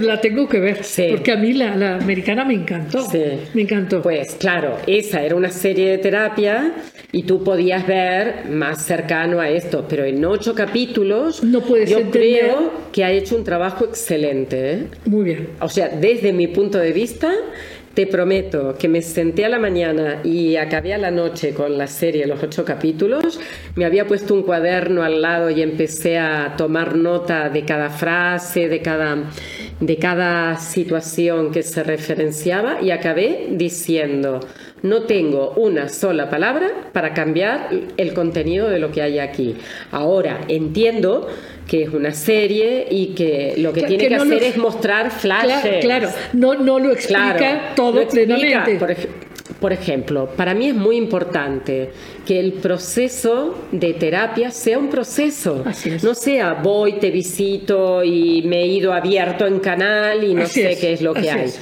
[0.00, 0.80] la tengo que ver,
[1.10, 3.06] porque a mí la, americana me encantó.
[3.54, 4.02] Me encantó.
[4.02, 6.72] Pues claro, esa era una serie de terapia
[7.12, 12.10] y tú podías ver más cercano a esto, pero en ocho capítulos no puedes yo
[12.10, 14.72] creo que ha hecho un trabajo excelente.
[14.72, 14.86] ¿eh?
[15.06, 15.48] Muy bien.
[15.60, 17.32] O sea, desde mi punto de vista,
[17.94, 21.88] te prometo que me senté a la mañana y acabé a la noche con la
[21.88, 23.40] serie, los ocho capítulos.
[23.74, 28.68] Me había puesto un cuaderno al lado y empecé a tomar nota de cada frase,
[28.68, 29.30] de cada,
[29.80, 34.40] de cada situación que se referenciaba y acabé diciendo,
[34.82, 39.56] no tengo una sola palabra para cambiar el contenido de lo que hay aquí.
[39.90, 41.28] Ahora entiendo
[41.70, 45.84] que es una serie y que lo que tiene que, hacer es mostrar flashes.
[45.84, 48.76] Claro, no, no lo explica todo plenamente.
[49.60, 51.90] Por, ejemplo, para mí es muy importante
[52.26, 55.62] que el proceso de terapia sea un proceso.
[56.02, 60.76] No sea voy, te visito y me he ido abierto en canal y no sé
[60.80, 61.52] qué es lo que hay.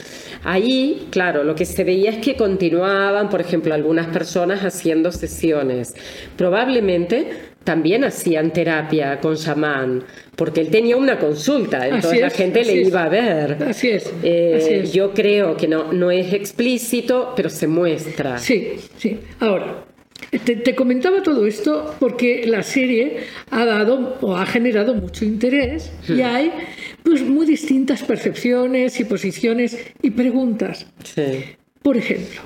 [0.44, 5.94] Ahí, claro, lo que se veía es que continuaban, por ejemplo, algunas personas haciendo sesiones.
[6.36, 10.02] Probablemente también hacían terapia con chamán,
[10.34, 13.62] porque él tenía una consulta, entonces la gente le iba a ver.
[13.62, 18.38] Así es, eh, Yo creo que no, no es explícito, pero se muestra.
[18.38, 19.20] Sí, sí.
[19.40, 19.84] Ahora,
[20.46, 23.18] te, comentaba todo esto porque la serie
[23.50, 26.50] ha dado o ha generado mucho interés y hay
[27.02, 30.86] pues muy distintas percepciones y posiciones y preguntas.
[31.04, 31.44] Sí.
[31.82, 32.40] Por ejemplo,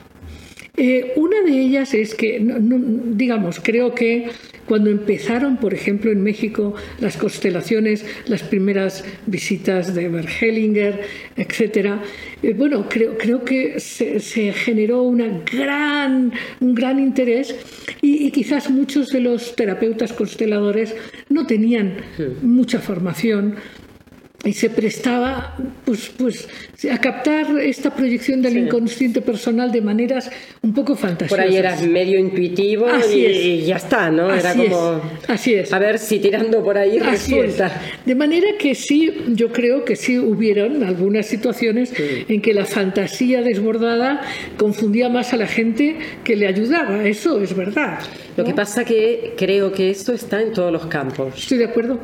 [0.74, 4.30] eh, una de ellas es que, digamos, creo que
[4.66, 11.02] cuando empezaron, por ejemplo, en México las constelaciones, las primeras visitas de Bergelinger,
[11.36, 12.00] etc.,
[12.42, 17.54] eh, bueno, creo, creo que se, generó una gran, un gran interés
[18.00, 20.96] y, quizás muchos de los terapeutas consteladores
[21.28, 21.96] no tenían
[22.40, 23.56] mucha formación
[24.45, 26.49] y se prestaba pues, pues,
[26.90, 30.30] a captar esta proyección del inconsciente personal de maneras
[30.62, 31.30] un poco fantásticas.
[31.30, 34.32] Por ahí era medio intuitivo y, ya está, ¿no?
[34.32, 35.01] era como.
[35.28, 35.72] Así es.
[35.72, 37.80] A ver si tirando por ahí resulta.
[38.05, 43.43] De manera que sí, yo creo que sí hubieron algunas situaciones en que la fantasía
[43.43, 44.22] desbordada
[44.57, 47.07] confundía más a la gente que le ayudaba.
[47.07, 48.01] Eso es verdad.
[48.36, 51.34] Lo que pasa que creo que esto está en todos los campos.
[51.36, 52.01] Estoy de acuerdo.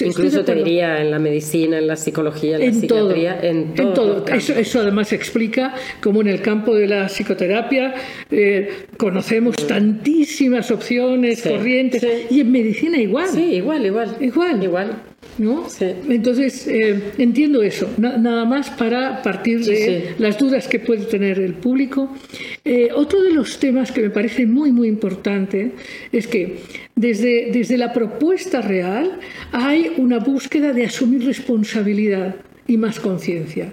[0.00, 3.88] Incluso te diría en la medicina, en la psicología, en, la psiquiatría, en todo.
[3.88, 4.26] En todo.
[4.26, 7.94] Eso, eso, además explica cómo en el campo de la psicoterapia
[8.30, 13.28] eh, conocemos tantísimas opciones, corrientes, y en medicina igual.
[13.28, 14.16] Sí, igual, igual.
[14.20, 14.62] Igual.
[14.62, 15.09] Igual.
[15.40, 15.66] ¿No?
[15.80, 21.54] Entonces, eh, entiendo eso, nada más para partir de las dudas que puede tener el
[21.54, 22.14] público.
[22.62, 25.72] Eh, otro de los temas que me parece muy, muy importante
[26.12, 26.58] es que
[26.94, 29.18] desde, desde la propuesta real
[29.50, 32.36] hay una búsqueda de asumir responsabilidad
[32.66, 33.72] y más conciencia.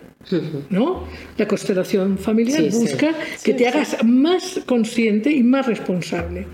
[0.69, 1.05] ¿no?
[1.37, 3.13] La constelación familiar busca
[3.43, 6.47] que te hagas más consciente y más responsable.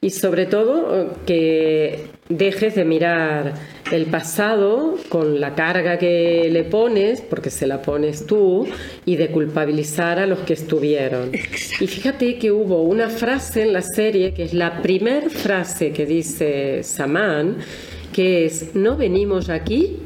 [0.00, 3.54] Y sobre todo que dejes de mirar
[3.92, 8.66] el pasado con la carga que le pones, porque se la pones tú,
[9.04, 11.32] y de culpabilizar a los que estuvieron.
[11.80, 16.06] Y fíjate que hubo una frase en la serie, que es la primer frase que
[16.06, 17.56] dice Samán,
[18.12, 19.98] que es, no venimos aquí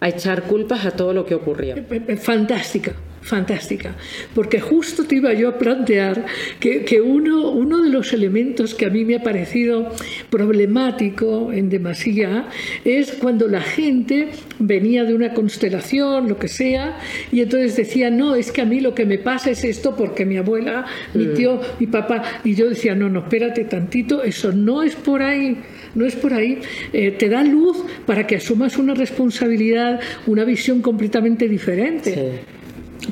[0.00, 1.76] a echar culpas a todo lo que ocurrió.
[1.76, 2.94] Eh, eh, fantástica
[3.24, 3.96] fantástica,
[4.34, 6.26] porque justo te iba yo a plantear
[6.60, 9.90] que, que, uno, uno de los elementos que a mí me ha parecido
[10.28, 12.48] problemático en demasía
[12.84, 16.98] es cuando la gente venía de una constelación, lo que sea,
[17.32, 20.26] y entonces decía, no, es que a mí lo que me pasa es esto porque
[20.26, 21.34] mi abuela, mi mm.
[21.34, 25.56] tío, mi papá, y yo decía, no, no, espérate tantito, eso no es por ahí
[25.94, 26.58] no es por ahí.
[26.92, 32.42] Eh, te da luz para que asumas una responsabilidad, una visión completamente diferente.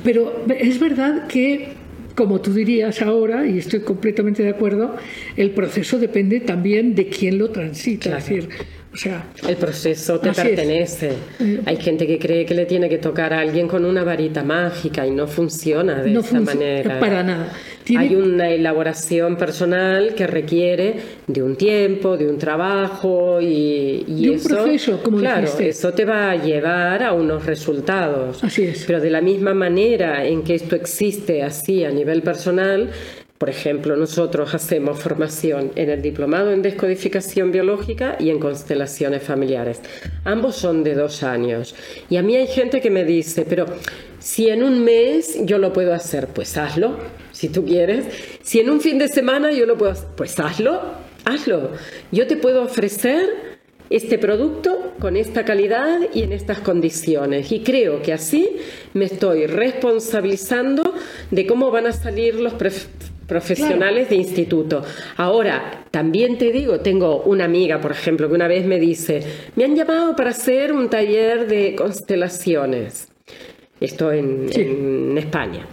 [0.03, 1.69] Pero es verdad que,
[2.15, 4.95] como tú dirías ahora, y estoy completamente de acuerdo,
[5.35, 8.17] el proceso depende también de quién lo transita.
[8.17, 8.49] Es decir,
[8.93, 11.13] o sea, el proceso te pertenece.
[11.39, 14.43] Eh, Hay gente que cree que le tiene que tocar a alguien con una varita
[14.43, 16.99] mágica y no funciona de no esa manera.
[16.99, 17.51] Para nada.
[17.97, 20.95] Hay una elaboración personal que requiere
[21.27, 26.05] de un tiempo, de un trabajo y, y eso, un proceso, como claro, eso te
[26.05, 28.43] va a llevar a unos resultados.
[28.43, 28.85] Así es.
[28.85, 32.91] Pero de la misma manera en que esto existe así a nivel personal,
[33.43, 39.81] por ejemplo, nosotros hacemos formación en el diplomado en descodificación biológica y en constelaciones familiares.
[40.23, 41.75] Ambos son de dos años.
[42.09, 43.65] Y a mí hay gente que me dice, pero
[44.17, 46.95] si en un mes yo lo puedo hacer, pues hazlo,
[47.33, 48.05] si tú quieres.
[48.41, 50.79] Si en un fin de semana yo lo puedo hacer, pues hazlo,
[51.25, 51.71] hazlo.
[52.13, 53.27] Yo te puedo ofrecer
[53.89, 57.51] este producto con esta calidad y en estas condiciones.
[57.51, 58.55] Y creo que así
[58.93, 60.93] me estoy responsabilizando
[61.29, 62.53] de cómo van a salir los
[63.33, 64.83] profesionales de instituto.
[65.17, 69.23] Ahora, también te digo, tengo una amiga, por ejemplo, que una vez me dice,
[69.55, 73.09] me han llamado para hacer un taller de constelaciones.
[73.79, 75.65] Esto en, en España.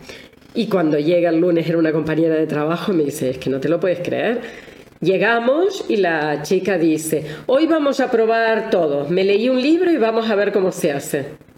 [0.54, 3.50] Y cuando llega el lunes era una compañera de trabajo y me dice, es que
[3.50, 4.40] no te lo puedes creer.
[5.02, 9.06] Llegamos y la chica dice, hoy vamos a probar todo.
[9.10, 11.49] Me leí un libro y vamos a ver cómo se hace.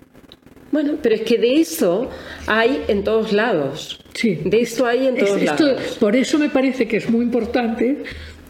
[0.73, 2.11] Bueno, pero es que de eso
[2.47, 4.01] hay en todos lados.
[4.15, 4.41] Sí.
[4.45, 5.99] De eso hay en todos lados.
[6.01, 8.03] Por eso me parece que es muy importante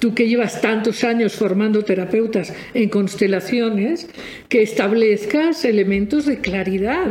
[0.03, 4.09] tú que llevas tantos años formando terapeutas en constelaciones,
[4.49, 7.07] que establezcas elementos de claridad,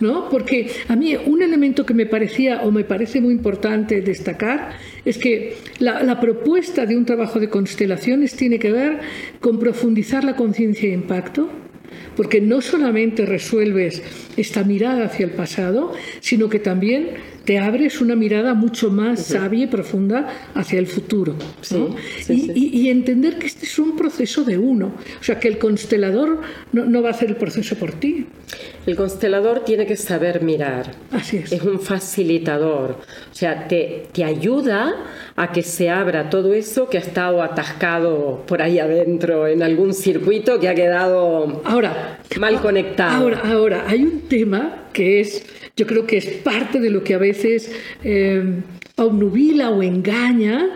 [0.00, 0.28] ¿no?
[0.28, 4.70] Porque a mí un elemento que me parecía o me parece muy importante destacar
[5.04, 8.98] es que la, la propuesta de un trabajo de constelaciones tiene que ver
[9.38, 11.48] con profundizar la conciencia de impacto,
[12.16, 14.02] porque no solamente resuelves
[14.36, 17.10] esta mirada hacia el pasado, sino que también
[17.44, 21.34] te abres una mirada mucho más sabia y profunda hacia el futuro.
[22.28, 26.40] y, entender que este es un proceso de uno, o sea, que el constelador
[26.72, 28.26] no, va a hacer el proceso por ti.
[28.86, 30.90] El constelador tiene que saber mirar.
[31.10, 31.52] Así es.
[31.52, 32.90] Es un facilitador,
[33.30, 34.94] o sea, te, te ayuda
[35.36, 39.94] a que se abra todo eso que ha estado atascado por ahí adentro en algún
[39.94, 43.22] circuito que ha quedado ahora, mal conectado.
[43.22, 45.44] Ahora, ahora, hay un tema que es
[45.76, 47.72] yo creo que es parte de lo que a veces
[48.04, 48.62] eh,
[48.96, 50.68] obnubila o engaña,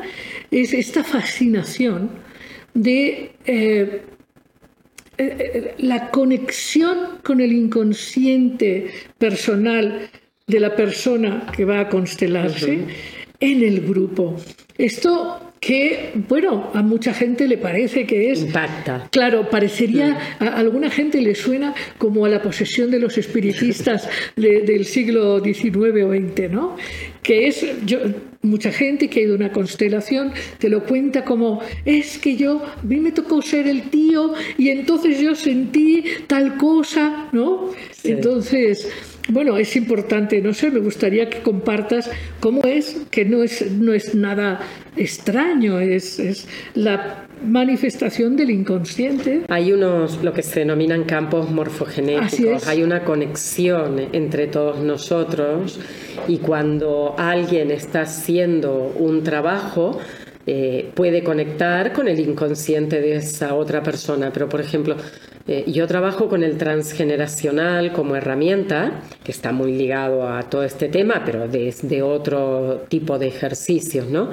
[0.50, 2.10] es esta fascinación
[2.74, 4.02] de eh,
[5.18, 10.10] eh, la conexión con el inconsciente personal
[10.46, 12.78] de la persona que va a constelarse
[13.40, 14.36] en el grupo.
[14.78, 18.40] Esto que, bueno, a mucha gente le parece que es...
[18.40, 19.08] Impacta.
[19.10, 24.84] Claro, parecería, a alguna gente le suena como a la posesión de los espiritistas del
[24.84, 26.76] siglo XIX o XX, ¿no?
[27.20, 27.98] Que es, yo,
[28.42, 32.62] mucha gente que ha ido a una constelación te lo cuenta como, es que yo,
[32.64, 37.72] a mí me tocó ser el tío y entonces yo sentí tal cosa, ¿no?
[38.04, 38.88] Entonces
[39.28, 42.10] bueno, es importante, no sé, me gustaría que compartas
[42.40, 44.60] cómo es, que no es, no es nada
[44.96, 49.42] extraño, es, es la manifestación del inconsciente.
[49.48, 55.78] Hay unos, lo que se denominan campos morfogenéticos, hay una conexión entre todos nosotros
[56.28, 59.98] y cuando alguien está haciendo un trabajo,
[60.46, 64.32] eh, puede conectar con el inconsciente de esa otra persona.
[64.32, 64.96] Pero, por ejemplo,
[65.48, 70.88] eh, yo trabajo con el transgeneracional como herramienta, que está muy ligado a todo este
[70.88, 74.30] tema, pero desde otro tipo de ejercicios, ¿no?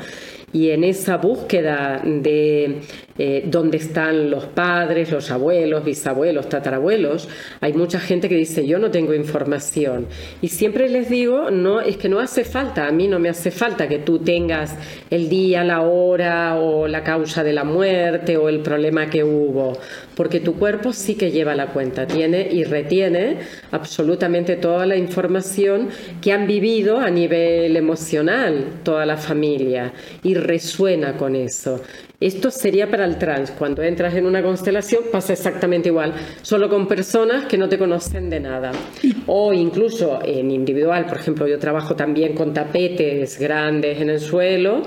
[0.53, 2.81] Y en esa búsqueda de
[3.17, 7.27] eh, dónde están los padres, los abuelos, bisabuelos, tatarabuelos,
[7.59, 10.07] hay mucha gente que dice yo no tengo información.
[10.41, 13.51] Y siempre les digo, no, es que no hace falta, a mí no me hace
[13.51, 14.77] falta que tú tengas
[15.09, 19.77] el día, la hora o la causa de la muerte o el problema que hubo,
[20.15, 23.37] porque tu cuerpo sí que lleva la cuenta, tiene y retiene
[23.71, 25.89] absolutamente toda la información
[26.21, 29.93] que han vivido a nivel emocional toda la familia
[30.23, 31.81] y resuena con eso.
[32.23, 33.51] Esto sería para el trans.
[33.51, 38.29] Cuando entras en una constelación pasa exactamente igual, solo con personas que no te conocen
[38.29, 38.71] de nada.
[39.27, 44.83] O incluso en individual, por ejemplo, yo trabajo también con tapetes grandes en el suelo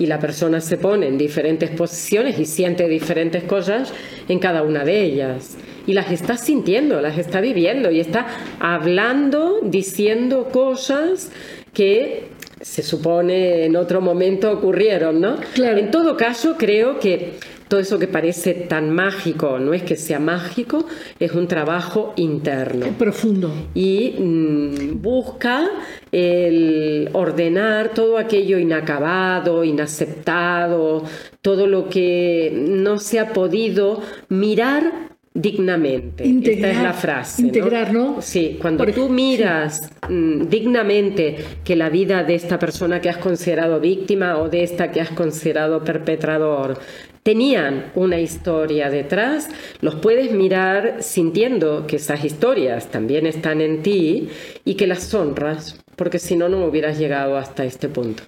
[0.00, 3.92] y la persona se pone en diferentes posiciones y siente diferentes cosas
[4.28, 5.58] en cada una de ellas.
[5.86, 8.26] Y las está sintiendo, las está viviendo y está
[8.58, 11.30] hablando, diciendo cosas
[11.72, 15.36] que se supone en otro momento ocurrieron, ¿no?
[15.54, 15.78] Claro.
[15.78, 17.38] En todo caso, creo que
[17.70, 20.86] todo eso que parece tan mágico, no es que sea mágico,
[21.20, 22.86] es un trabajo interno.
[22.98, 23.52] Profundo.
[23.74, 25.70] Y mm, busca
[26.10, 31.04] el ordenar todo aquello inacabado, inaceptado,
[31.42, 36.26] todo lo que no se ha podido mirar dignamente.
[36.26, 37.42] Integrar, Esta es la frase.
[37.42, 38.20] Integrar, ¿no?
[38.20, 43.78] Sí, cuando tú miras mm, dignamente que la vida de esta persona que has considerado
[43.80, 46.78] víctima o de esta que has considerado perpetrador
[47.22, 49.48] tenían una historia detrás,
[49.82, 54.28] los puedes mirar sintiendo que esas historias también están en ti
[54.64, 58.22] y que las honras, porque si no, no hubieras llegado hasta este punto.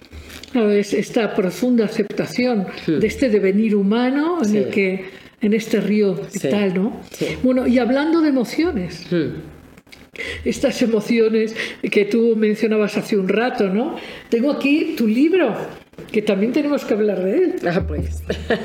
[0.53, 2.99] es esta profunda aceptación Hmm.
[2.99, 4.57] de este devenir humano en Sí.
[4.57, 5.05] el que
[5.43, 6.99] en este río y Sí, tal, ¿no?
[7.11, 7.37] sí.
[7.43, 9.35] Bueno, y hablando de emociones, Hmm.
[10.45, 11.55] estas emociones
[11.91, 13.95] que tú mencionabas hace un rato, ¿no?
[14.29, 15.55] Tengo aquí tu libro,
[16.11, 17.55] que también tenemos que hablar de él.
[17.67, 18.21] Ah, pues.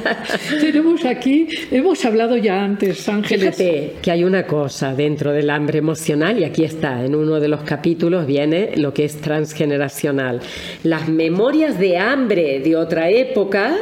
[0.60, 3.56] tenemos aquí, hemos hablado ya antes, Ángeles.
[3.56, 7.48] Fíjate que hay una cosa dentro del hambre emocional y aquí está, en uno de
[7.48, 10.40] los capítulos viene lo que es transgeneracional.
[10.84, 13.74] Las memorias de hambre de otra época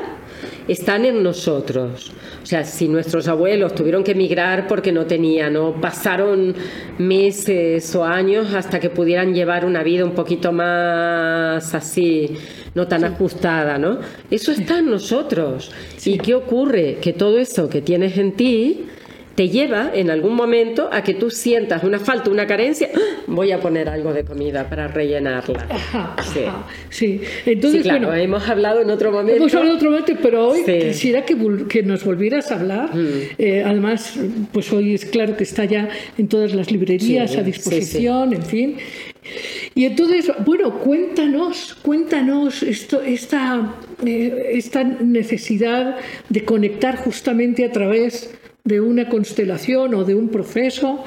[0.69, 2.13] están en nosotros.
[2.47, 6.55] O sea, si nuestros abuelos tuvieron que emigrar porque no tenían, o pasaron
[6.97, 12.37] meses o años hasta que pudieran llevar una vida un poquito más así,
[12.73, 13.99] no tan ajustada, ¿no?
[14.31, 15.73] Eso está en nosotros.
[16.05, 16.99] ¿Y qué ocurre?
[17.03, 18.87] Que todo eso que tienes en ti
[19.37, 22.99] te lleva en algún momento a que tú sientas una falta, una carencia, ¡ah!
[23.27, 25.67] voy a poner algo de comida para rellenarla.
[25.69, 26.41] Ajá, Sí.
[26.45, 27.21] ajá, sí.
[27.45, 29.37] Entonces, Sí, claro, bueno, hemos hablado en otro momento.
[29.43, 30.73] Hemos hablado otro momento, pero hoy Sí.
[30.73, 30.81] Mm.
[30.89, 31.37] quisiera que,
[31.69, 32.91] que nos volvieras a hablar.
[33.39, 34.19] Eh, además,
[34.53, 38.43] pues hoy es claro que está ya en todas las librerías Sí, a disposición, en
[38.43, 38.77] fin.
[39.75, 43.75] Y entonces, bueno, cuéntanos, cuéntanos esto, esta,
[44.05, 45.97] eh, esta necesidad
[46.31, 48.33] de conectar justamente a través
[48.67, 51.05] de una constelación o de un proceso.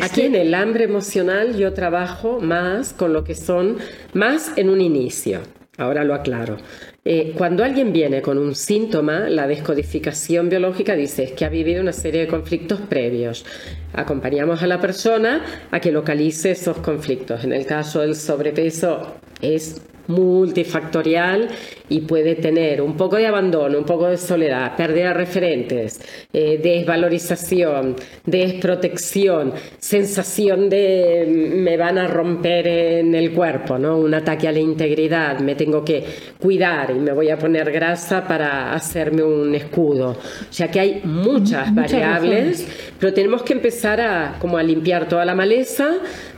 [0.00, 3.76] Aquí en el hambre emocional yo trabajo más con lo que son,
[4.14, 5.40] más en un inicio.
[5.76, 6.56] Ahora lo aclaro.
[7.02, 11.94] Eh, cuando alguien viene con un síntoma, la descodificación biológica dice que ha vivido una
[11.94, 13.46] serie de conflictos previos.
[13.94, 17.44] Acompañamos a la persona a que localice esos conflictos.
[17.44, 19.80] En el caso del sobrepeso es
[20.10, 21.48] multifactorial
[21.88, 26.00] y puede tener un poco de abandono, un poco de soledad, pérdida de referentes,
[26.32, 27.96] eh, desvalorización,
[28.26, 33.96] desprotección, sensación de mm, me van a romper en el cuerpo, ¿no?
[33.96, 36.04] un ataque a la integridad, me tengo que
[36.38, 40.10] cuidar y me voy a poner grasa para hacerme un escudo.
[40.10, 42.92] O sea que hay muchas, Muchas variables, razones.
[42.98, 45.88] pero tenemos que empezar a, como a limpiar toda la maleza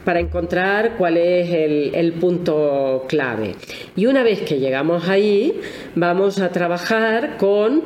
[0.04, 3.54] para encontrar cuál es el, el punto clave.
[3.96, 5.60] Y una vez que llegamos ahí,
[5.94, 7.82] vamos a trabajar con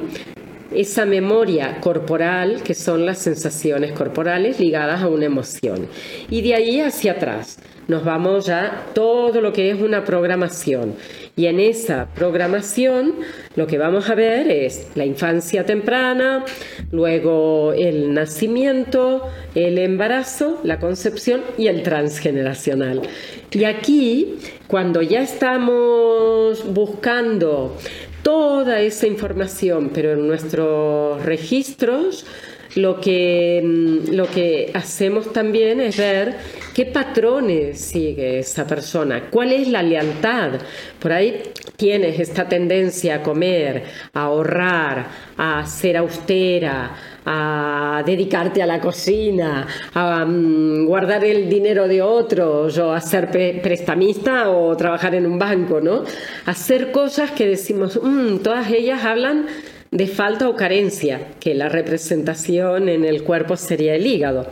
[0.75, 5.87] esa memoria corporal, que son las sensaciones corporales ligadas a una emoción.
[6.29, 7.59] Y de ahí hacia atrás
[7.89, 10.95] nos vamos a todo lo que es una programación.
[11.39, 13.17] Y en esa programación
[13.57, 16.47] lo que vamos a ver es la infancia temprana,
[16.93, 19.23] luego el nacimiento,
[19.55, 23.03] el embarazo, la concepción y el transgeneracional.
[23.51, 27.77] Y aquí, cuando ya estamos buscando
[28.23, 32.25] toda esa información, pero en nuestros registros,
[32.77, 36.37] lo que, mm, lo que hacemos también es ver
[36.75, 40.53] qué patrones sigue esa persona, cuál es la lealtad.
[40.99, 41.43] Por ahí
[41.77, 45.07] tienes esta tendencia a comer, a ahorrar,
[45.39, 52.77] a ser austera, a dedicarte a la cocina, a mm, guardar el dinero de otros
[52.79, 53.31] o a ser
[53.63, 56.05] prestamista o trabajar en un banco, ¿no?
[56.45, 59.47] Hacer cosas que decimos, mm, todas ellas hablan
[59.91, 64.49] de falta o carencia, que la representación en el cuerpo sería el hígado.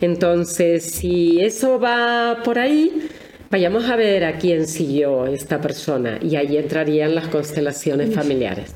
[0.00, 3.08] Entonces, si eso va por ahí,
[3.50, 8.74] Vayamos a ver a quién siguió esta persona y ahí entrarían las constelaciones familiares.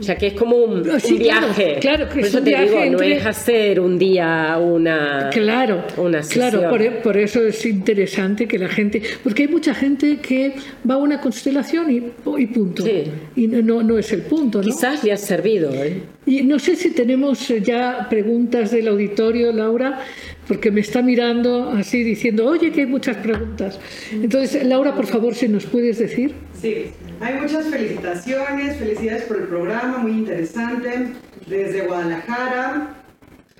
[0.00, 1.78] O sea que es como un, viaje.
[1.80, 6.90] Claro, por eso te digo, no es hacer un día una Claro, una claro, e,
[6.90, 10.54] por, eso es interesante que la gente, porque hay mucha gente que
[10.88, 12.02] va a una constelación y,
[12.38, 12.84] y punto.
[13.36, 14.60] Y no, no es el punto.
[14.60, 15.72] Quizás le ha servido.
[15.72, 16.02] ¿eh?
[16.26, 20.00] Y no sé si tenemos ya preguntas del auditorio, Laura
[20.46, 23.78] porque me está mirando así diciendo, oye, que hay muchas preguntas.
[24.12, 26.34] Entonces, Laura, por favor, si nos puedes decir.
[26.60, 26.90] Sí,
[27.20, 31.08] hay muchas felicitaciones, felicidades por el programa, muy interesante,
[31.46, 33.05] desde Guadalajara.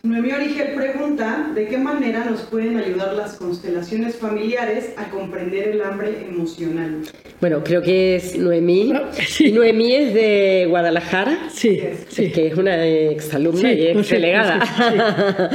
[0.07, 5.83] Noemí Origel pregunta, ¿de qué manera nos pueden ayudar las constelaciones familiares a comprender el
[5.83, 7.03] hambre emocional?
[7.41, 8.93] Bueno, creo que es Noemí.
[9.53, 11.49] Noemí es de Guadalajara.
[11.51, 12.31] Sí, sí.
[12.31, 14.61] que es una exalumna y ex delegada.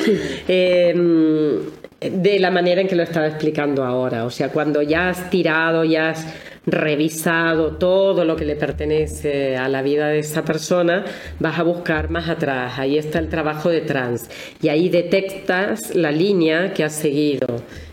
[0.47, 1.59] Em,
[2.01, 4.25] de la manera en que lo estaba explicando ahora.
[4.25, 6.25] O sea, cuando ya has tirado, ya has
[6.65, 11.05] revisado todo lo que le pertenece a la vida de esa persona,
[11.39, 12.77] vas a buscar más atrás.
[12.77, 14.29] Ahí está el trabajo de trans.
[14.61, 17.47] Y ahí detectas la línea que has seguido.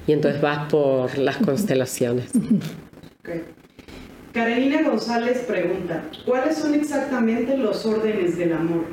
[0.06, 2.30] Y entonces vas por las constelaciones.
[3.20, 3.42] Okay.
[4.32, 8.84] Carolina González pregunta, ¿cuáles son exactamente los órdenes del amor?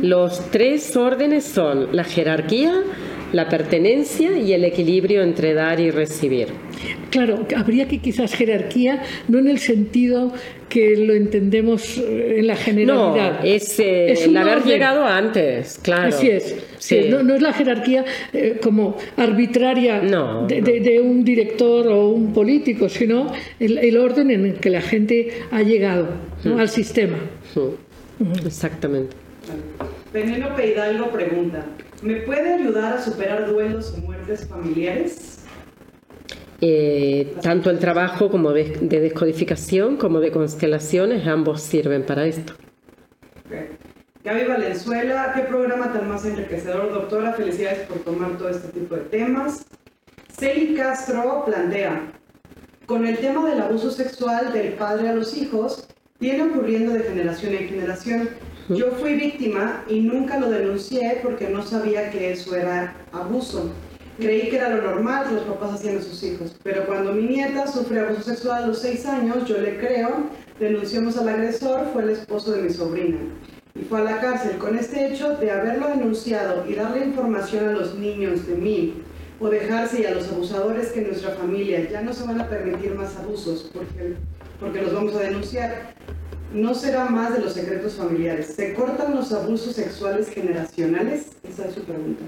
[0.00, 2.72] Los tres órdenes son la jerarquía,
[3.32, 6.48] la pertenencia y el equilibrio entre dar y recibir.
[7.10, 10.32] Claro, habría que quizás jerarquía, no en el sentido
[10.68, 13.40] que lo entendemos eh, en la generalidad.
[13.40, 16.08] No, es, eh, el haber llegado antes, claro.
[16.08, 16.56] Así es.
[17.10, 23.96] no, es la jerarquía eh, como arbitraria de, un director o un político, sino el,
[23.96, 26.08] orden en el que la gente ha llegado
[26.44, 26.58] hmm.
[26.58, 27.18] al sistema.
[27.54, 28.46] Hmm.
[28.46, 29.16] Exactamente.
[30.12, 31.66] Penélope Hidalgo pregunta,
[32.02, 35.38] ¿me puede ayudar a superar duelos o muertes familiares?
[36.62, 42.52] Eh, tanto el trabajo como de, descodificación como de constelaciones, ambos sirven para esto.
[44.22, 47.32] Gaby Valenzuela, qué programa tan más enriquecedor, doctora.
[47.32, 49.64] Felicidades por tomar todo este tipo de temas.
[50.38, 52.12] Celi Castro plantea,
[52.84, 55.88] con el tema del abuso sexual del padre a los hijos,
[56.18, 58.28] viene ocurriendo de generación en generación.
[58.70, 63.68] Yo fui víctima y nunca lo denuncié porque no sabía que eso era abuso.
[64.16, 66.54] Creí que era lo normal que los papás hacían a sus hijos.
[66.62, 70.10] Pero cuando mi nieta sufre abuso sexual a los seis años, yo le creo,
[70.60, 73.18] denunciamos al agresor, fue el esposo de mi sobrina.
[73.74, 74.56] Y fue a la cárcel.
[74.58, 79.02] Con este hecho de haberlo denunciado y darle información a los niños de mí,
[79.40, 82.48] o dejarse y a los abusadores que en nuestra familia ya no se van a
[82.48, 84.14] permitir más abusos porque,
[84.60, 85.94] porque los vamos a denunciar
[86.52, 88.54] no será más de los secretos familiares.
[88.54, 91.26] ¿Se cortan los abusos sexuales generacionales?
[91.48, 92.22] Esa es su pregunta.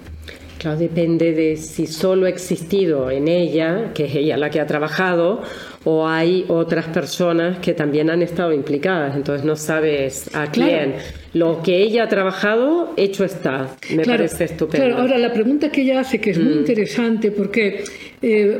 [0.58, 4.66] Claro, depende de si solo ha existido en ella, que es ella la que ha
[4.66, 5.42] trabajado,
[5.84, 9.16] o hay otras personas que también han estado implicadas.
[9.16, 10.94] Entonces no sabes a quién.
[11.34, 13.74] Lo que ella ha trabajado, hecho está.
[13.94, 14.86] Me parece estupendo.
[14.86, 16.58] Claro, ahora la pregunta que ella hace, que es muy mm.
[16.58, 17.84] interesante, porque
[18.20, 18.58] eh,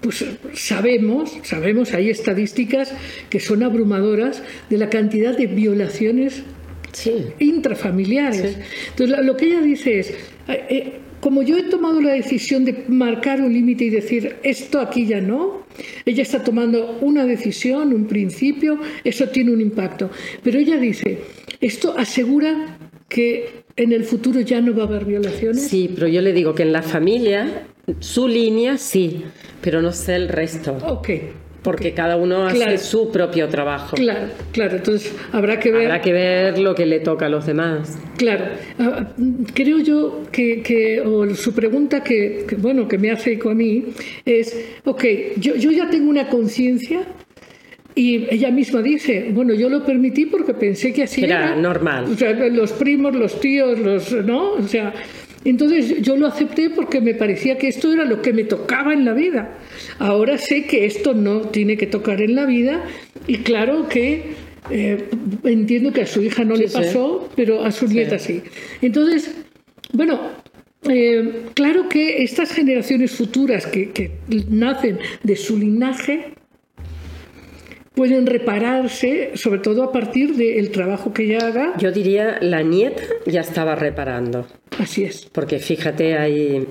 [0.00, 0.24] pues
[0.54, 2.94] sabemos, sabemos, hay estadísticas
[3.28, 6.42] que son abrumadoras de la cantidad de violaciones
[7.38, 8.56] intrafamiliares.
[8.90, 12.84] Entonces, lo que ella dice es, eh, eh, como yo he tomado la decisión de
[12.88, 15.64] marcar un límite y decir esto aquí ya no,
[16.04, 20.10] ella está tomando una decisión, un principio, eso tiene un impacto.
[20.42, 21.18] Pero ella dice,
[21.64, 22.76] esto asegura
[23.08, 25.62] que en el futuro ya no va a haber violaciones.
[25.62, 27.66] Sí, pero yo le digo que en la familia,
[28.00, 29.24] su línea sí,
[29.60, 30.76] pero no sé el resto.
[30.86, 31.08] Ok
[31.64, 33.96] porque cada uno hace su propio trabajo.
[33.96, 35.86] Claro, claro, entonces habrá que ver...
[35.86, 37.98] Habrá que ver lo que le toca a los demás.
[38.18, 38.44] Claro,
[38.78, 39.08] ah,
[39.54, 43.86] creo yo que, o su pregunta que, bueno, que me hace eco a mí
[44.26, 44.54] es,
[44.84, 45.04] ok,
[45.38, 47.06] yo, yo ya tengo una conciencia
[47.96, 51.56] Y ella misma dice, bueno, yo lo permití porque pensé que así era, era.
[51.56, 52.06] normal.
[52.12, 54.52] O sea, los primos, los tíos, los, ¿no?
[54.54, 54.92] O sea,
[55.44, 59.04] entonces yo lo acepté porque me parecía que esto era lo que me tocaba en
[59.04, 59.58] la vida.
[59.98, 62.82] Ahora sé que esto no tiene que tocar en la vida
[63.28, 64.22] y claro que
[64.70, 65.04] eh,
[65.44, 66.74] entiendo que a su hija no Sí, le sí.
[66.74, 68.42] pasó, pero a su nieta sí.
[68.82, 69.34] Entonces,
[69.92, 70.18] bueno,
[70.88, 74.10] eh, claro que estas generaciones futuras que, que
[74.48, 76.32] nacen de su linaje
[77.94, 81.74] pueden repararse, sobre todo a partir del trabajo que ella haga.
[81.78, 84.46] Yo diría, la nieta ya estaba reparando.
[84.78, 85.26] Así es.
[85.26, 86.66] Porque fíjate, hay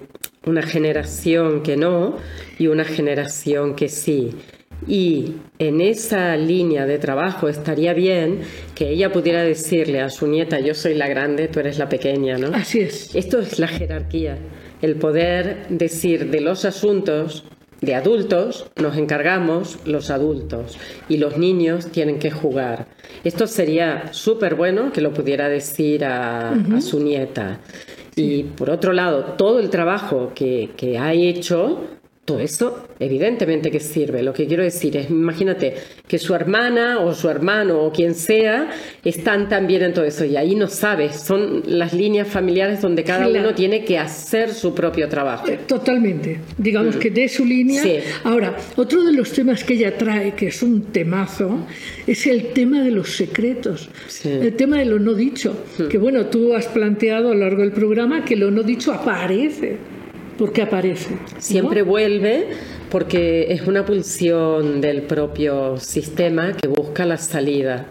[0.45, 2.17] una generación que no
[2.59, 4.31] y una generación que sí.
[4.85, 8.39] Y en esa línea de trabajo estaría bien
[8.75, 12.37] que ella pudiera decirle a su nieta, yo soy la grande, tú eres la pequeña,
[12.37, 12.53] ¿no?
[12.53, 13.15] Así es.
[13.15, 14.37] Esto es la jerarquía,
[14.81, 17.45] el poder decir de los asuntos
[17.83, 20.77] de adultos nos encargamos los adultos
[21.09, 22.87] y los niños tienen que jugar.
[23.23, 27.59] Esto sería súper bueno que lo pudiera decir a, a su nieta.
[28.15, 31.81] Y por otro lado, todo el trabajo que, que ha hecho,
[32.25, 34.23] todo eso evidentemente que sirve.
[34.23, 35.75] Lo que quiero decir es, imagínate
[36.07, 38.69] que su hermana o su hermano o quien sea
[39.03, 43.25] están también en todo eso y ahí no sabes, son las líneas familiares donde cada
[43.27, 43.47] Claro.
[43.47, 45.47] uno tiene que hacer su propio trabajo.
[45.49, 46.39] Eh, Totalmente.
[46.57, 47.83] Digamos que de su línea.
[47.83, 47.97] Sí.
[48.23, 51.65] Ahora, otro de los temas que ella trae, que es un temazo,
[52.07, 53.89] es el tema de los secretos.
[54.07, 54.29] Sí.
[54.29, 55.65] El tema de lo no dicho.
[55.89, 59.77] Que bueno, tú has planteado a lo largo del programa que lo no dicho aparece.
[60.37, 61.11] Porque aparece.
[61.11, 61.41] ¿no?
[61.41, 62.47] Siempre vuelve
[62.89, 67.87] porque es una pulsión del propio sistema que busca la salida.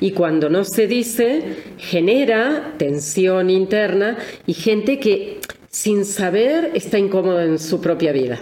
[0.00, 1.42] Y cuando no se dice,
[1.76, 4.16] genera tensión interna
[4.46, 8.38] y gente que sin saber está incómoda en su propia vida.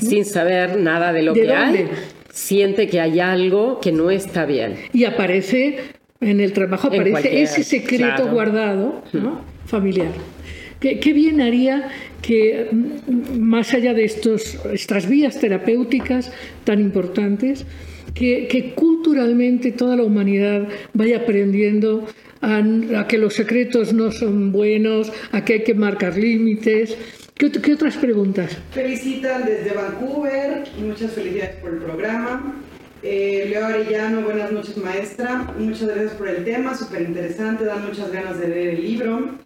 [0.00, 1.88] Sin saber nada de lo ¿De que hay, dónde?
[2.30, 4.76] siente que hay algo que no está bien.
[4.94, 5.78] Y aparece
[6.20, 8.32] en el trabajo, En aparece ese secreto claro.
[8.32, 9.42] guardado, ¿no?
[9.66, 10.08] familiar.
[10.80, 11.88] ¿Qué, qué bien haría
[12.24, 16.32] que, mm, más allá de estos, estas vías terapéuticas
[16.64, 17.66] tan importantes,
[18.14, 22.06] que, que culturalmente toda la humanidad vaya aprendiendo
[22.40, 22.62] a,
[23.00, 26.96] a que los secretos no son buenos, a que hay que marcar límites?
[27.34, 28.56] ¿Qué, qué otras preguntas?
[28.70, 32.54] Felicitan desde Vancouver, muchas felicidades por el programa.
[33.02, 38.10] Eh, Leo Arellano, buenas noches maestra, muchas gracias por el tema, súper interesante, dan muchas
[38.10, 39.44] ganas de leer el libro.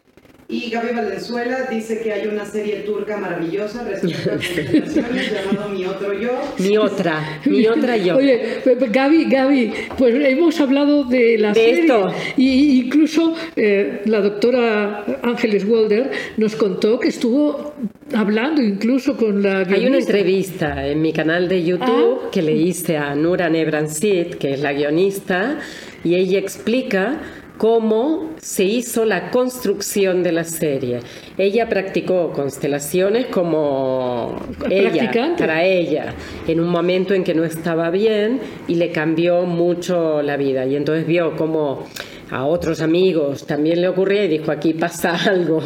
[0.50, 5.84] Y Gaby Valenzuela dice que hay una serie turca maravillosa respecto a constelaciones llamado Mi
[5.84, 6.40] Otro Yo.
[6.58, 8.16] Mi otra, mi otra yo.
[8.16, 12.06] Oye, Gaby, Gaby, pues hemos hablado de la De serie esto.
[12.38, 17.74] y incluso eh, la doctora Ángeles Walder nos contó que estuvo
[18.14, 20.12] hablando incluso con la Hay una guionista.
[20.16, 22.28] entrevista en mi canal de YouTube Ah.
[22.32, 25.58] que le hice a Nura Nebransit, que es la guionista,
[26.04, 27.18] y ella explica
[27.58, 31.00] cómo se hizo la construcción de la serie.
[31.36, 34.36] Ella practicó constelaciones como
[34.70, 36.14] ella, para ella,
[36.46, 40.64] en un momento en que no estaba bien y le cambió mucho la vida.
[40.66, 41.86] Y entonces vio cómo
[42.30, 45.60] a otros amigos también le ocurría y dijo, aquí pasa algo,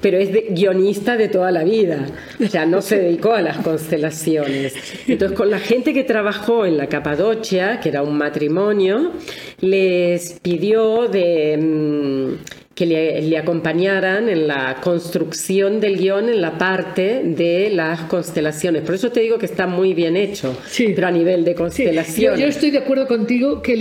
[0.00, 2.06] pero es guionista de toda la vida,
[2.42, 4.74] o sea, no se dedicó a las constelaciones.
[5.06, 9.12] Entonces, con la gente que trabajó en la Capadocia, que era un matrimonio,
[9.60, 11.56] les pidió de...
[11.56, 18.00] mm, que le, le acompañaran en la construcción del guion en la parte de las
[18.02, 18.82] constelaciones.
[18.82, 20.92] Por eso te digo que está muy bien hecho, Sí.
[20.94, 23.74] pero a nivel de Sí, yo, estoy de acuerdo contigo que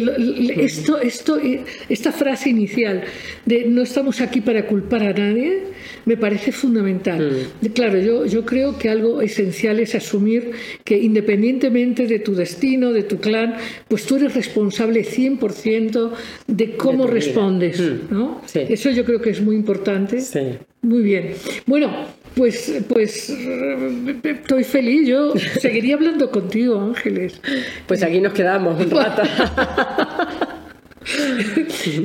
[0.57, 3.03] esto, esto, eh, esta frase inicial
[3.45, 5.63] de no estamos aquí para culpar a nadie
[6.05, 7.47] me parece fundamental.
[7.61, 7.67] Mm.
[7.67, 10.51] Claro, yo, yo creo que algo esencial es asumir
[10.83, 13.55] que independientemente de tu destino, de tu clan,
[13.87, 16.11] pues tú eres responsable 100%
[16.47, 17.79] de cómo respondes.
[17.79, 18.13] Mm.
[18.13, 18.41] ¿no?
[18.45, 18.59] Sí.
[18.83, 20.19] Eso yo creo que es muy importante.
[20.19, 20.57] Sí.
[20.81, 21.35] Muy bien.
[21.65, 21.89] Bueno,
[22.35, 25.07] pues, pues estoy feliz.
[25.07, 25.31] Yo
[25.61, 27.39] seguiría hablando contigo, Ángeles.
[27.87, 29.21] Pues aquí nos quedamos un rato.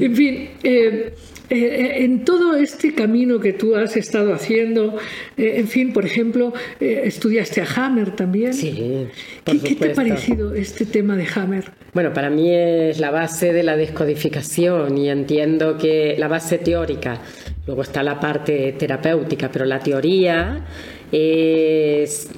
[0.00, 1.14] En fin, eh,
[1.50, 4.96] eh, en todo este camino que tú has estado haciendo,
[5.36, 8.52] eh, en fin, por ejemplo, eh, estudiaste a Hammer también.
[8.52, 9.08] Sí,
[9.44, 11.70] por ¿Qué, qué te ha parecido este tema de Hammer?
[11.94, 17.20] Bueno, para mí es la base de la descodificación y entiendo que la base teórica,
[17.66, 20.66] luego está la parte terapéutica, pero la teoría
[21.10, 22.28] es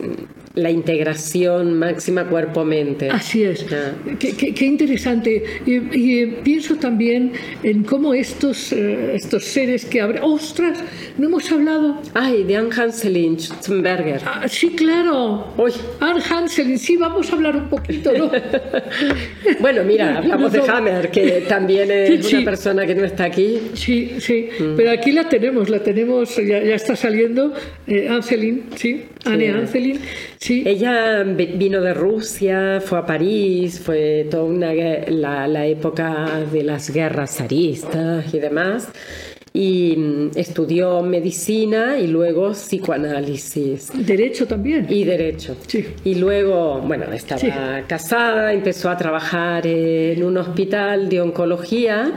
[0.54, 3.08] la integración máxima cuerpo-mente.
[3.08, 3.64] Así es.
[3.72, 3.92] Ah.
[4.18, 5.44] Qué, qué- qué interesante.
[5.64, 7.32] Y, y, eh, pienso también
[7.62, 10.22] en cómo estos, eh, estos seres que abren...
[10.24, 10.82] ¡Ostras!
[11.18, 12.02] No hemos hablado.
[12.14, 14.20] Ay, de Anne Hanselin, Schutzenberger.
[14.26, 15.54] Ah, sí, claro.
[15.56, 15.70] Uy.
[16.00, 18.30] Anne Hanselin, sí, vamos a hablar un poquito, ¿no?
[19.60, 20.60] Bueno, mira, hablamos de.
[20.60, 22.36] Hammer, que también es Sí, sí.
[22.36, 23.58] una persona que no está aquí.
[23.74, 24.74] Sí, sí, Mm.
[24.76, 27.52] pero aquí la tenemos, la tenemos, ya, ya está saliendo,
[27.86, 29.50] eh, Anselin, sí, Anne Sí.
[29.50, 29.98] Anselin,
[30.40, 30.62] sí.
[30.66, 36.62] Ella vi- vino de Rusia, fue a París, fue toda una, la, la época de
[36.64, 38.88] las guerras zaristas y demás.
[39.52, 44.86] Y mm, estudió medicina y luego psicoanálisis Derecho también.
[44.88, 45.56] y derecho.
[45.66, 45.84] Sí.
[46.04, 47.50] Y luego, bueno, estaba Sí.
[47.88, 52.12] casada, empezó a trabajar en un hospital de oncología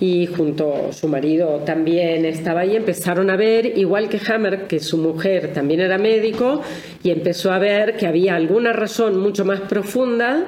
[0.00, 4.80] y junto a su marido también estaba ahí, empezaron a ver, igual que Hammer, que
[4.80, 6.62] su mujer también era médico,
[7.02, 10.46] y empezó a ver que había alguna razón mucho más profunda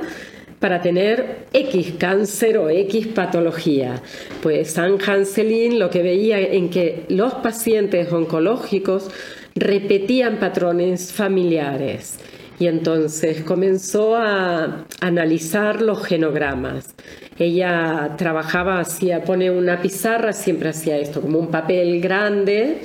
[0.61, 4.03] para tener X cáncer o X patología.
[4.43, 9.11] Pues San Hanselin lo que veía en que los pacientes oncológicos
[9.55, 12.19] repetían patrones familiares
[12.61, 16.95] y entonces comenzó a analizar los genogramas.
[17.39, 22.83] Ella trabajaba, hacía, pone una pizarra, siempre hacía esto, como un papel grande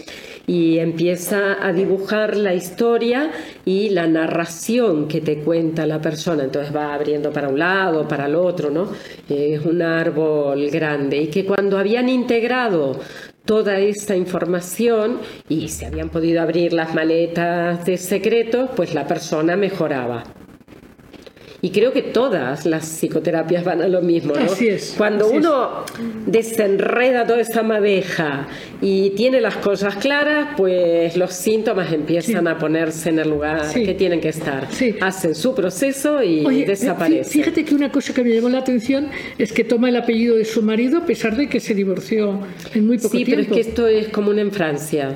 [0.47, 3.31] y empieza a dibujar la historia
[3.65, 6.45] y la narración que te cuenta la persona.
[6.45, 8.87] Entonces va abriendo para un lado, para el otro, ¿no?
[9.27, 11.17] Es un árbol grande.
[11.17, 13.01] Y que cuando habían integrado
[13.45, 19.55] toda esta información y se habían podido abrir las maletas de secretos, pues la persona
[19.55, 20.23] mejoraba.
[21.65, 24.39] Y creo que todas las psicoterapias van a lo mismo, ¿no?
[24.39, 25.39] Así es, Cuando así es.
[25.39, 25.69] uno
[26.27, 28.47] desenreda toda esa madeja
[28.81, 32.47] y tiene las cosas claras, pues los síntomas empiezan Sí.
[32.51, 33.83] a ponerse en el lugar Sí.
[33.83, 34.67] que tienen que estar.
[34.71, 34.95] Sí.
[35.01, 37.23] Hacen su proceso y Oye, eh, desaparecen.
[37.25, 39.07] fí- fíjate que una cosa que me llamó la atención
[39.39, 42.41] es que toma el apellido de su marido a pesar de que se divorció
[42.75, 43.55] en muy poco Sí, pero es tiempo.
[43.55, 45.15] que esto es común en Francia.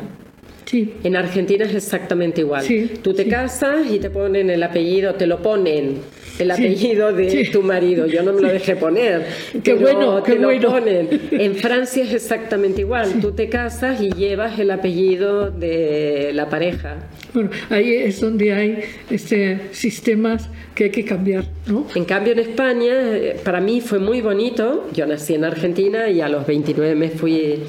[0.70, 2.63] Sí, En Argentina es exactamente igual.
[2.63, 3.30] Sí, Tú te sí.
[3.30, 5.95] casas y te ponen el apellido, te lo ponen
[6.38, 8.05] el apellido de tu marido.
[8.05, 9.26] Yo no me lo dejé poner.
[9.63, 10.70] Qué bueno, te qué lo bueno.
[10.70, 11.09] ponen.
[11.32, 13.13] En Francia es exactamente igual.
[13.20, 16.97] Tú te casas y llevas el apellido de la pareja.
[17.34, 20.49] bueno, ahí es donde hay este, sistemas
[20.80, 21.86] que hay que cambiar, ¿no?
[21.93, 24.88] En cambio, en España, eh, para mí fue muy bonito.
[24.93, 27.59] Yo nací en Argentina y a los 29 me fui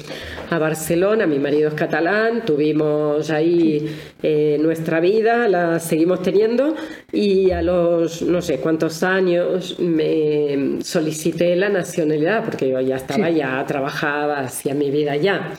[0.49, 1.27] a Barcelona.
[1.27, 2.45] Mi marido es catalán.
[2.45, 3.85] Tuvimos ahí
[4.23, 6.73] eh, nuestra vida, la seguimos teniendo.
[7.11, 13.27] Y a los no sé cuántos años me solicité la nacionalidad porque yo ya estaba
[13.27, 13.35] Sí.
[13.35, 15.53] ya, trabajaba, hacía mi vida ya.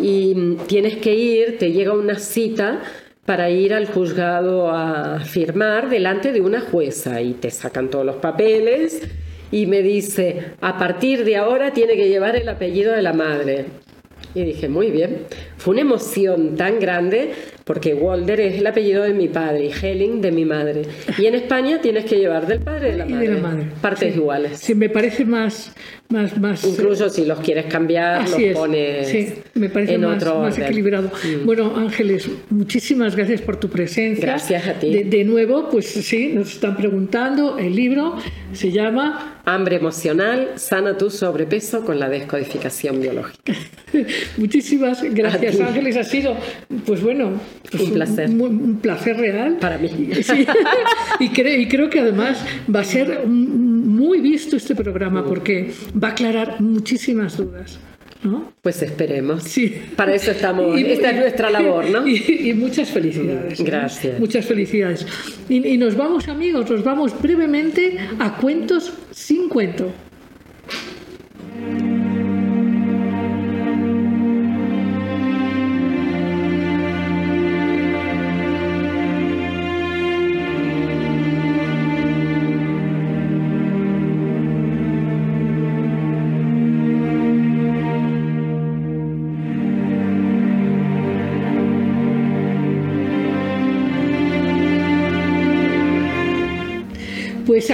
[0.00, 2.82] Y mm, tienes que ir, te llega una cita
[3.28, 8.16] para ir al juzgado a firmar delante de una jueza y te sacan todos los
[8.16, 9.02] papeles
[9.50, 13.66] y me dice, a partir de ahora tiene que llevar el apellido de la madre.
[14.34, 15.24] Y dije, muy bien.
[15.58, 17.32] Fue una emoción tan grande
[17.64, 20.82] porque Walder es el apellido de mi padre y Helling de mi madre.
[21.18, 23.28] Y en España tienes que llevar del padre de la Y madre.
[23.28, 23.66] de la madre.
[23.82, 24.18] Partes Sí.
[24.20, 24.58] iguales.
[24.58, 25.74] Sí, me parece más,
[26.10, 30.16] más, más Incluso si los quieres cambiar, los es, pones sí, me parece en más,
[30.16, 30.60] otro más orden.
[30.60, 30.66] Mm.
[30.66, 31.10] equilibrado.
[31.44, 34.24] Bueno, Ángeles, muchísimas gracias por tu presencia.
[34.24, 34.90] Gracias a ti.
[34.90, 38.16] De, de nuevo, pues sí, nos están preguntando, el libro
[38.52, 43.54] se llama Hambre emocional, sana tu sobrepeso con la descodificación biológica.
[44.36, 45.58] Muchísimas gracias.
[45.58, 45.96] Ángeles.
[45.96, 46.36] Ha sido,
[46.84, 47.40] pues bueno,
[47.70, 48.28] pues Un placer.
[48.28, 49.56] Un, un placer real.
[49.58, 49.88] Para mí.
[50.22, 50.46] Sí.
[51.20, 52.44] y, creo, y creo que además
[52.74, 55.72] va a ser muy visto este programa porque
[56.02, 57.78] va a aclarar muchísimas dudas.
[58.24, 58.52] ¿no?
[58.62, 59.44] Pues esperemos.
[59.44, 59.72] Sí.
[59.94, 60.76] Para eso estamos.
[60.80, 62.04] Y- Esta es nuestra labor, ¿no?
[62.08, 63.60] Y, y muchas felicidades.
[63.62, 64.18] Gracias.
[64.18, 65.06] Muchas felicidades.
[65.48, 69.92] Y, y nos vamos, amigos, nos vamos brevemente a cuentos sin cuento.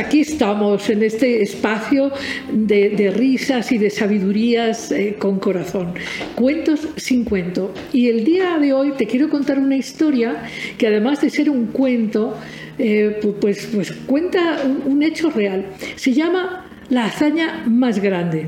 [0.05, 2.13] Aquí estamos en este espacio
[2.53, 5.95] de, risas y de sabidurías eh, con corazón.
[6.35, 7.73] Cuentos sin cuento.
[7.93, 10.43] Y el día de hoy te quiero contar una historia
[10.79, 12.37] que además de ser un cuento,
[12.79, 15.67] eh, pu- pues, pues cuenta un, un hecho real.
[15.97, 18.47] Se llama La hazaña más grande.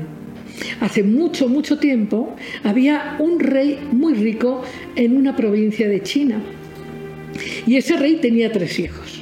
[0.79, 4.63] Hace mucho, mucho tiempo había un rey muy rico
[4.95, 6.39] en una provincia de China.
[7.67, 9.21] Y ese rey tenía tres hijos.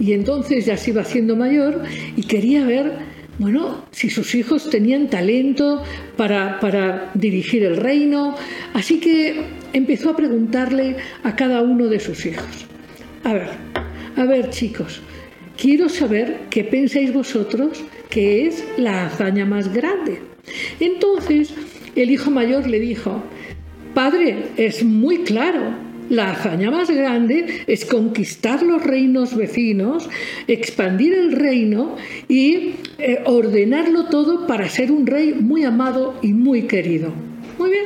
[0.00, 1.82] Y entonces ya se iba haciendo mayor
[2.16, 2.92] y quería ver,
[3.38, 5.82] bueno, si sus hijos tenían talento
[6.16, 8.34] para, para dirigir el reino.
[8.74, 9.42] Así que
[9.72, 12.66] empezó a preguntarle a cada uno de sus hijos.
[13.24, 13.48] A ver,
[14.16, 15.00] a ver chicos,
[15.60, 20.20] quiero saber qué pensáis vosotros que es la hazaña más grande.
[20.80, 21.52] Entonces
[21.94, 23.22] el hijo mayor le dijo,
[23.94, 25.74] Padre, es muy claro,
[26.08, 30.08] la hazaña más grande es conquistar los reinos vecinos,
[30.46, 31.96] expandir el reino
[32.28, 37.12] y eh, ordenarlo todo para ser un rey muy amado y muy querido.
[37.58, 37.84] Muy bien.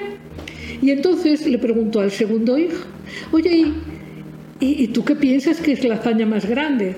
[0.81, 2.85] Y entonces le preguntó al segundo hijo,
[3.31, 3.73] oye,
[4.61, 6.97] ¿y, tú qué piensas que es la hazaña más grande?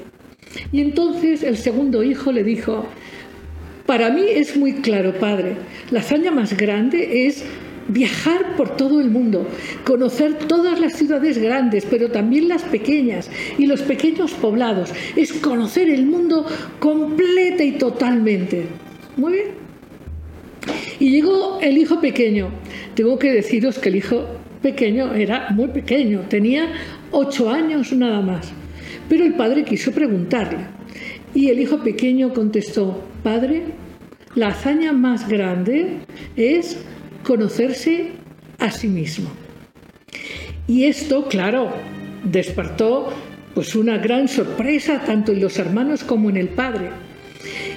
[0.73, 2.87] Y entonces el segundo hijo le dijo,
[3.87, 5.57] para mí es muy claro, padre,
[5.91, 7.45] la hazaña más grande es
[7.89, 9.47] viajar por todo el mundo,
[9.85, 14.93] conocer todas las ciudades grandes, pero también las pequeñas y los pequeños poblados.
[15.17, 16.47] Es conocer el mundo
[16.79, 18.67] completa y totalmente.
[19.17, 19.47] Muy bien.
[20.99, 22.49] Y llegó el hijo pequeño.
[22.95, 24.27] Tengo que deciros que el hijo
[24.63, 26.73] pequeño era muy pequeño, tenía
[27.11, 28.53] ocho años nada más.
[29.09, 30.59] Pero el padre quiso preguntarle.
[31.35, 33.65] Y el hijo pequeño contestó, Padre,
[34.35, 35.99] la hazaña más grande
[36.37, 36.79] es
[37.25, 38.13] conocerse
[38.59, 39.31] a sí mismo.
[40.69, 41.73] Y esto, claro,
[42.23, 43.13] despertó
[43.55, 46.91] pues una gran sorpresa tanto en los hermanos como en el padre.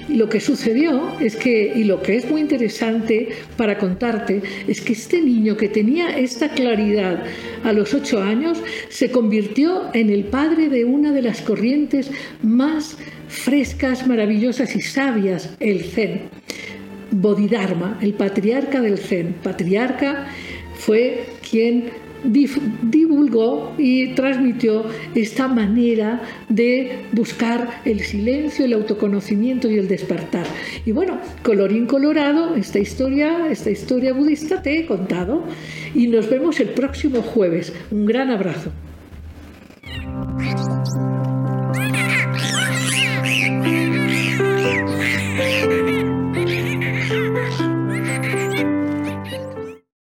[0.08, 4.80] Y lo que sucedió es que, y lo que es muy interesante para contarte, es
[4.80, 7.24] que este niño que tenía esta claridad
[7.62, 12.10] a los ocho años se convirtió en el padre de una de las corrientes
[12.42, 12.96] más
[13.28, 16.22] frescas, maravillosas y sabias, el Zen.
[17.10, 19.34] Bodhidharma, el patriarca del Zen.
[19.42, 20.26] Patriarca
[20.74, 21.90] fue quien
[22.22, 30.46] divulgó y transmitió esta manera de buscar el silencio, el autoconocimiento y el despertar.
[30.84, 35.44] Y bueno, colorín colorado, esta historia, esta historia budista te he contado
[35.94, 37.72] y nos vemos el próximo jueves.
[37.90, 38.72] Un gran abrazo.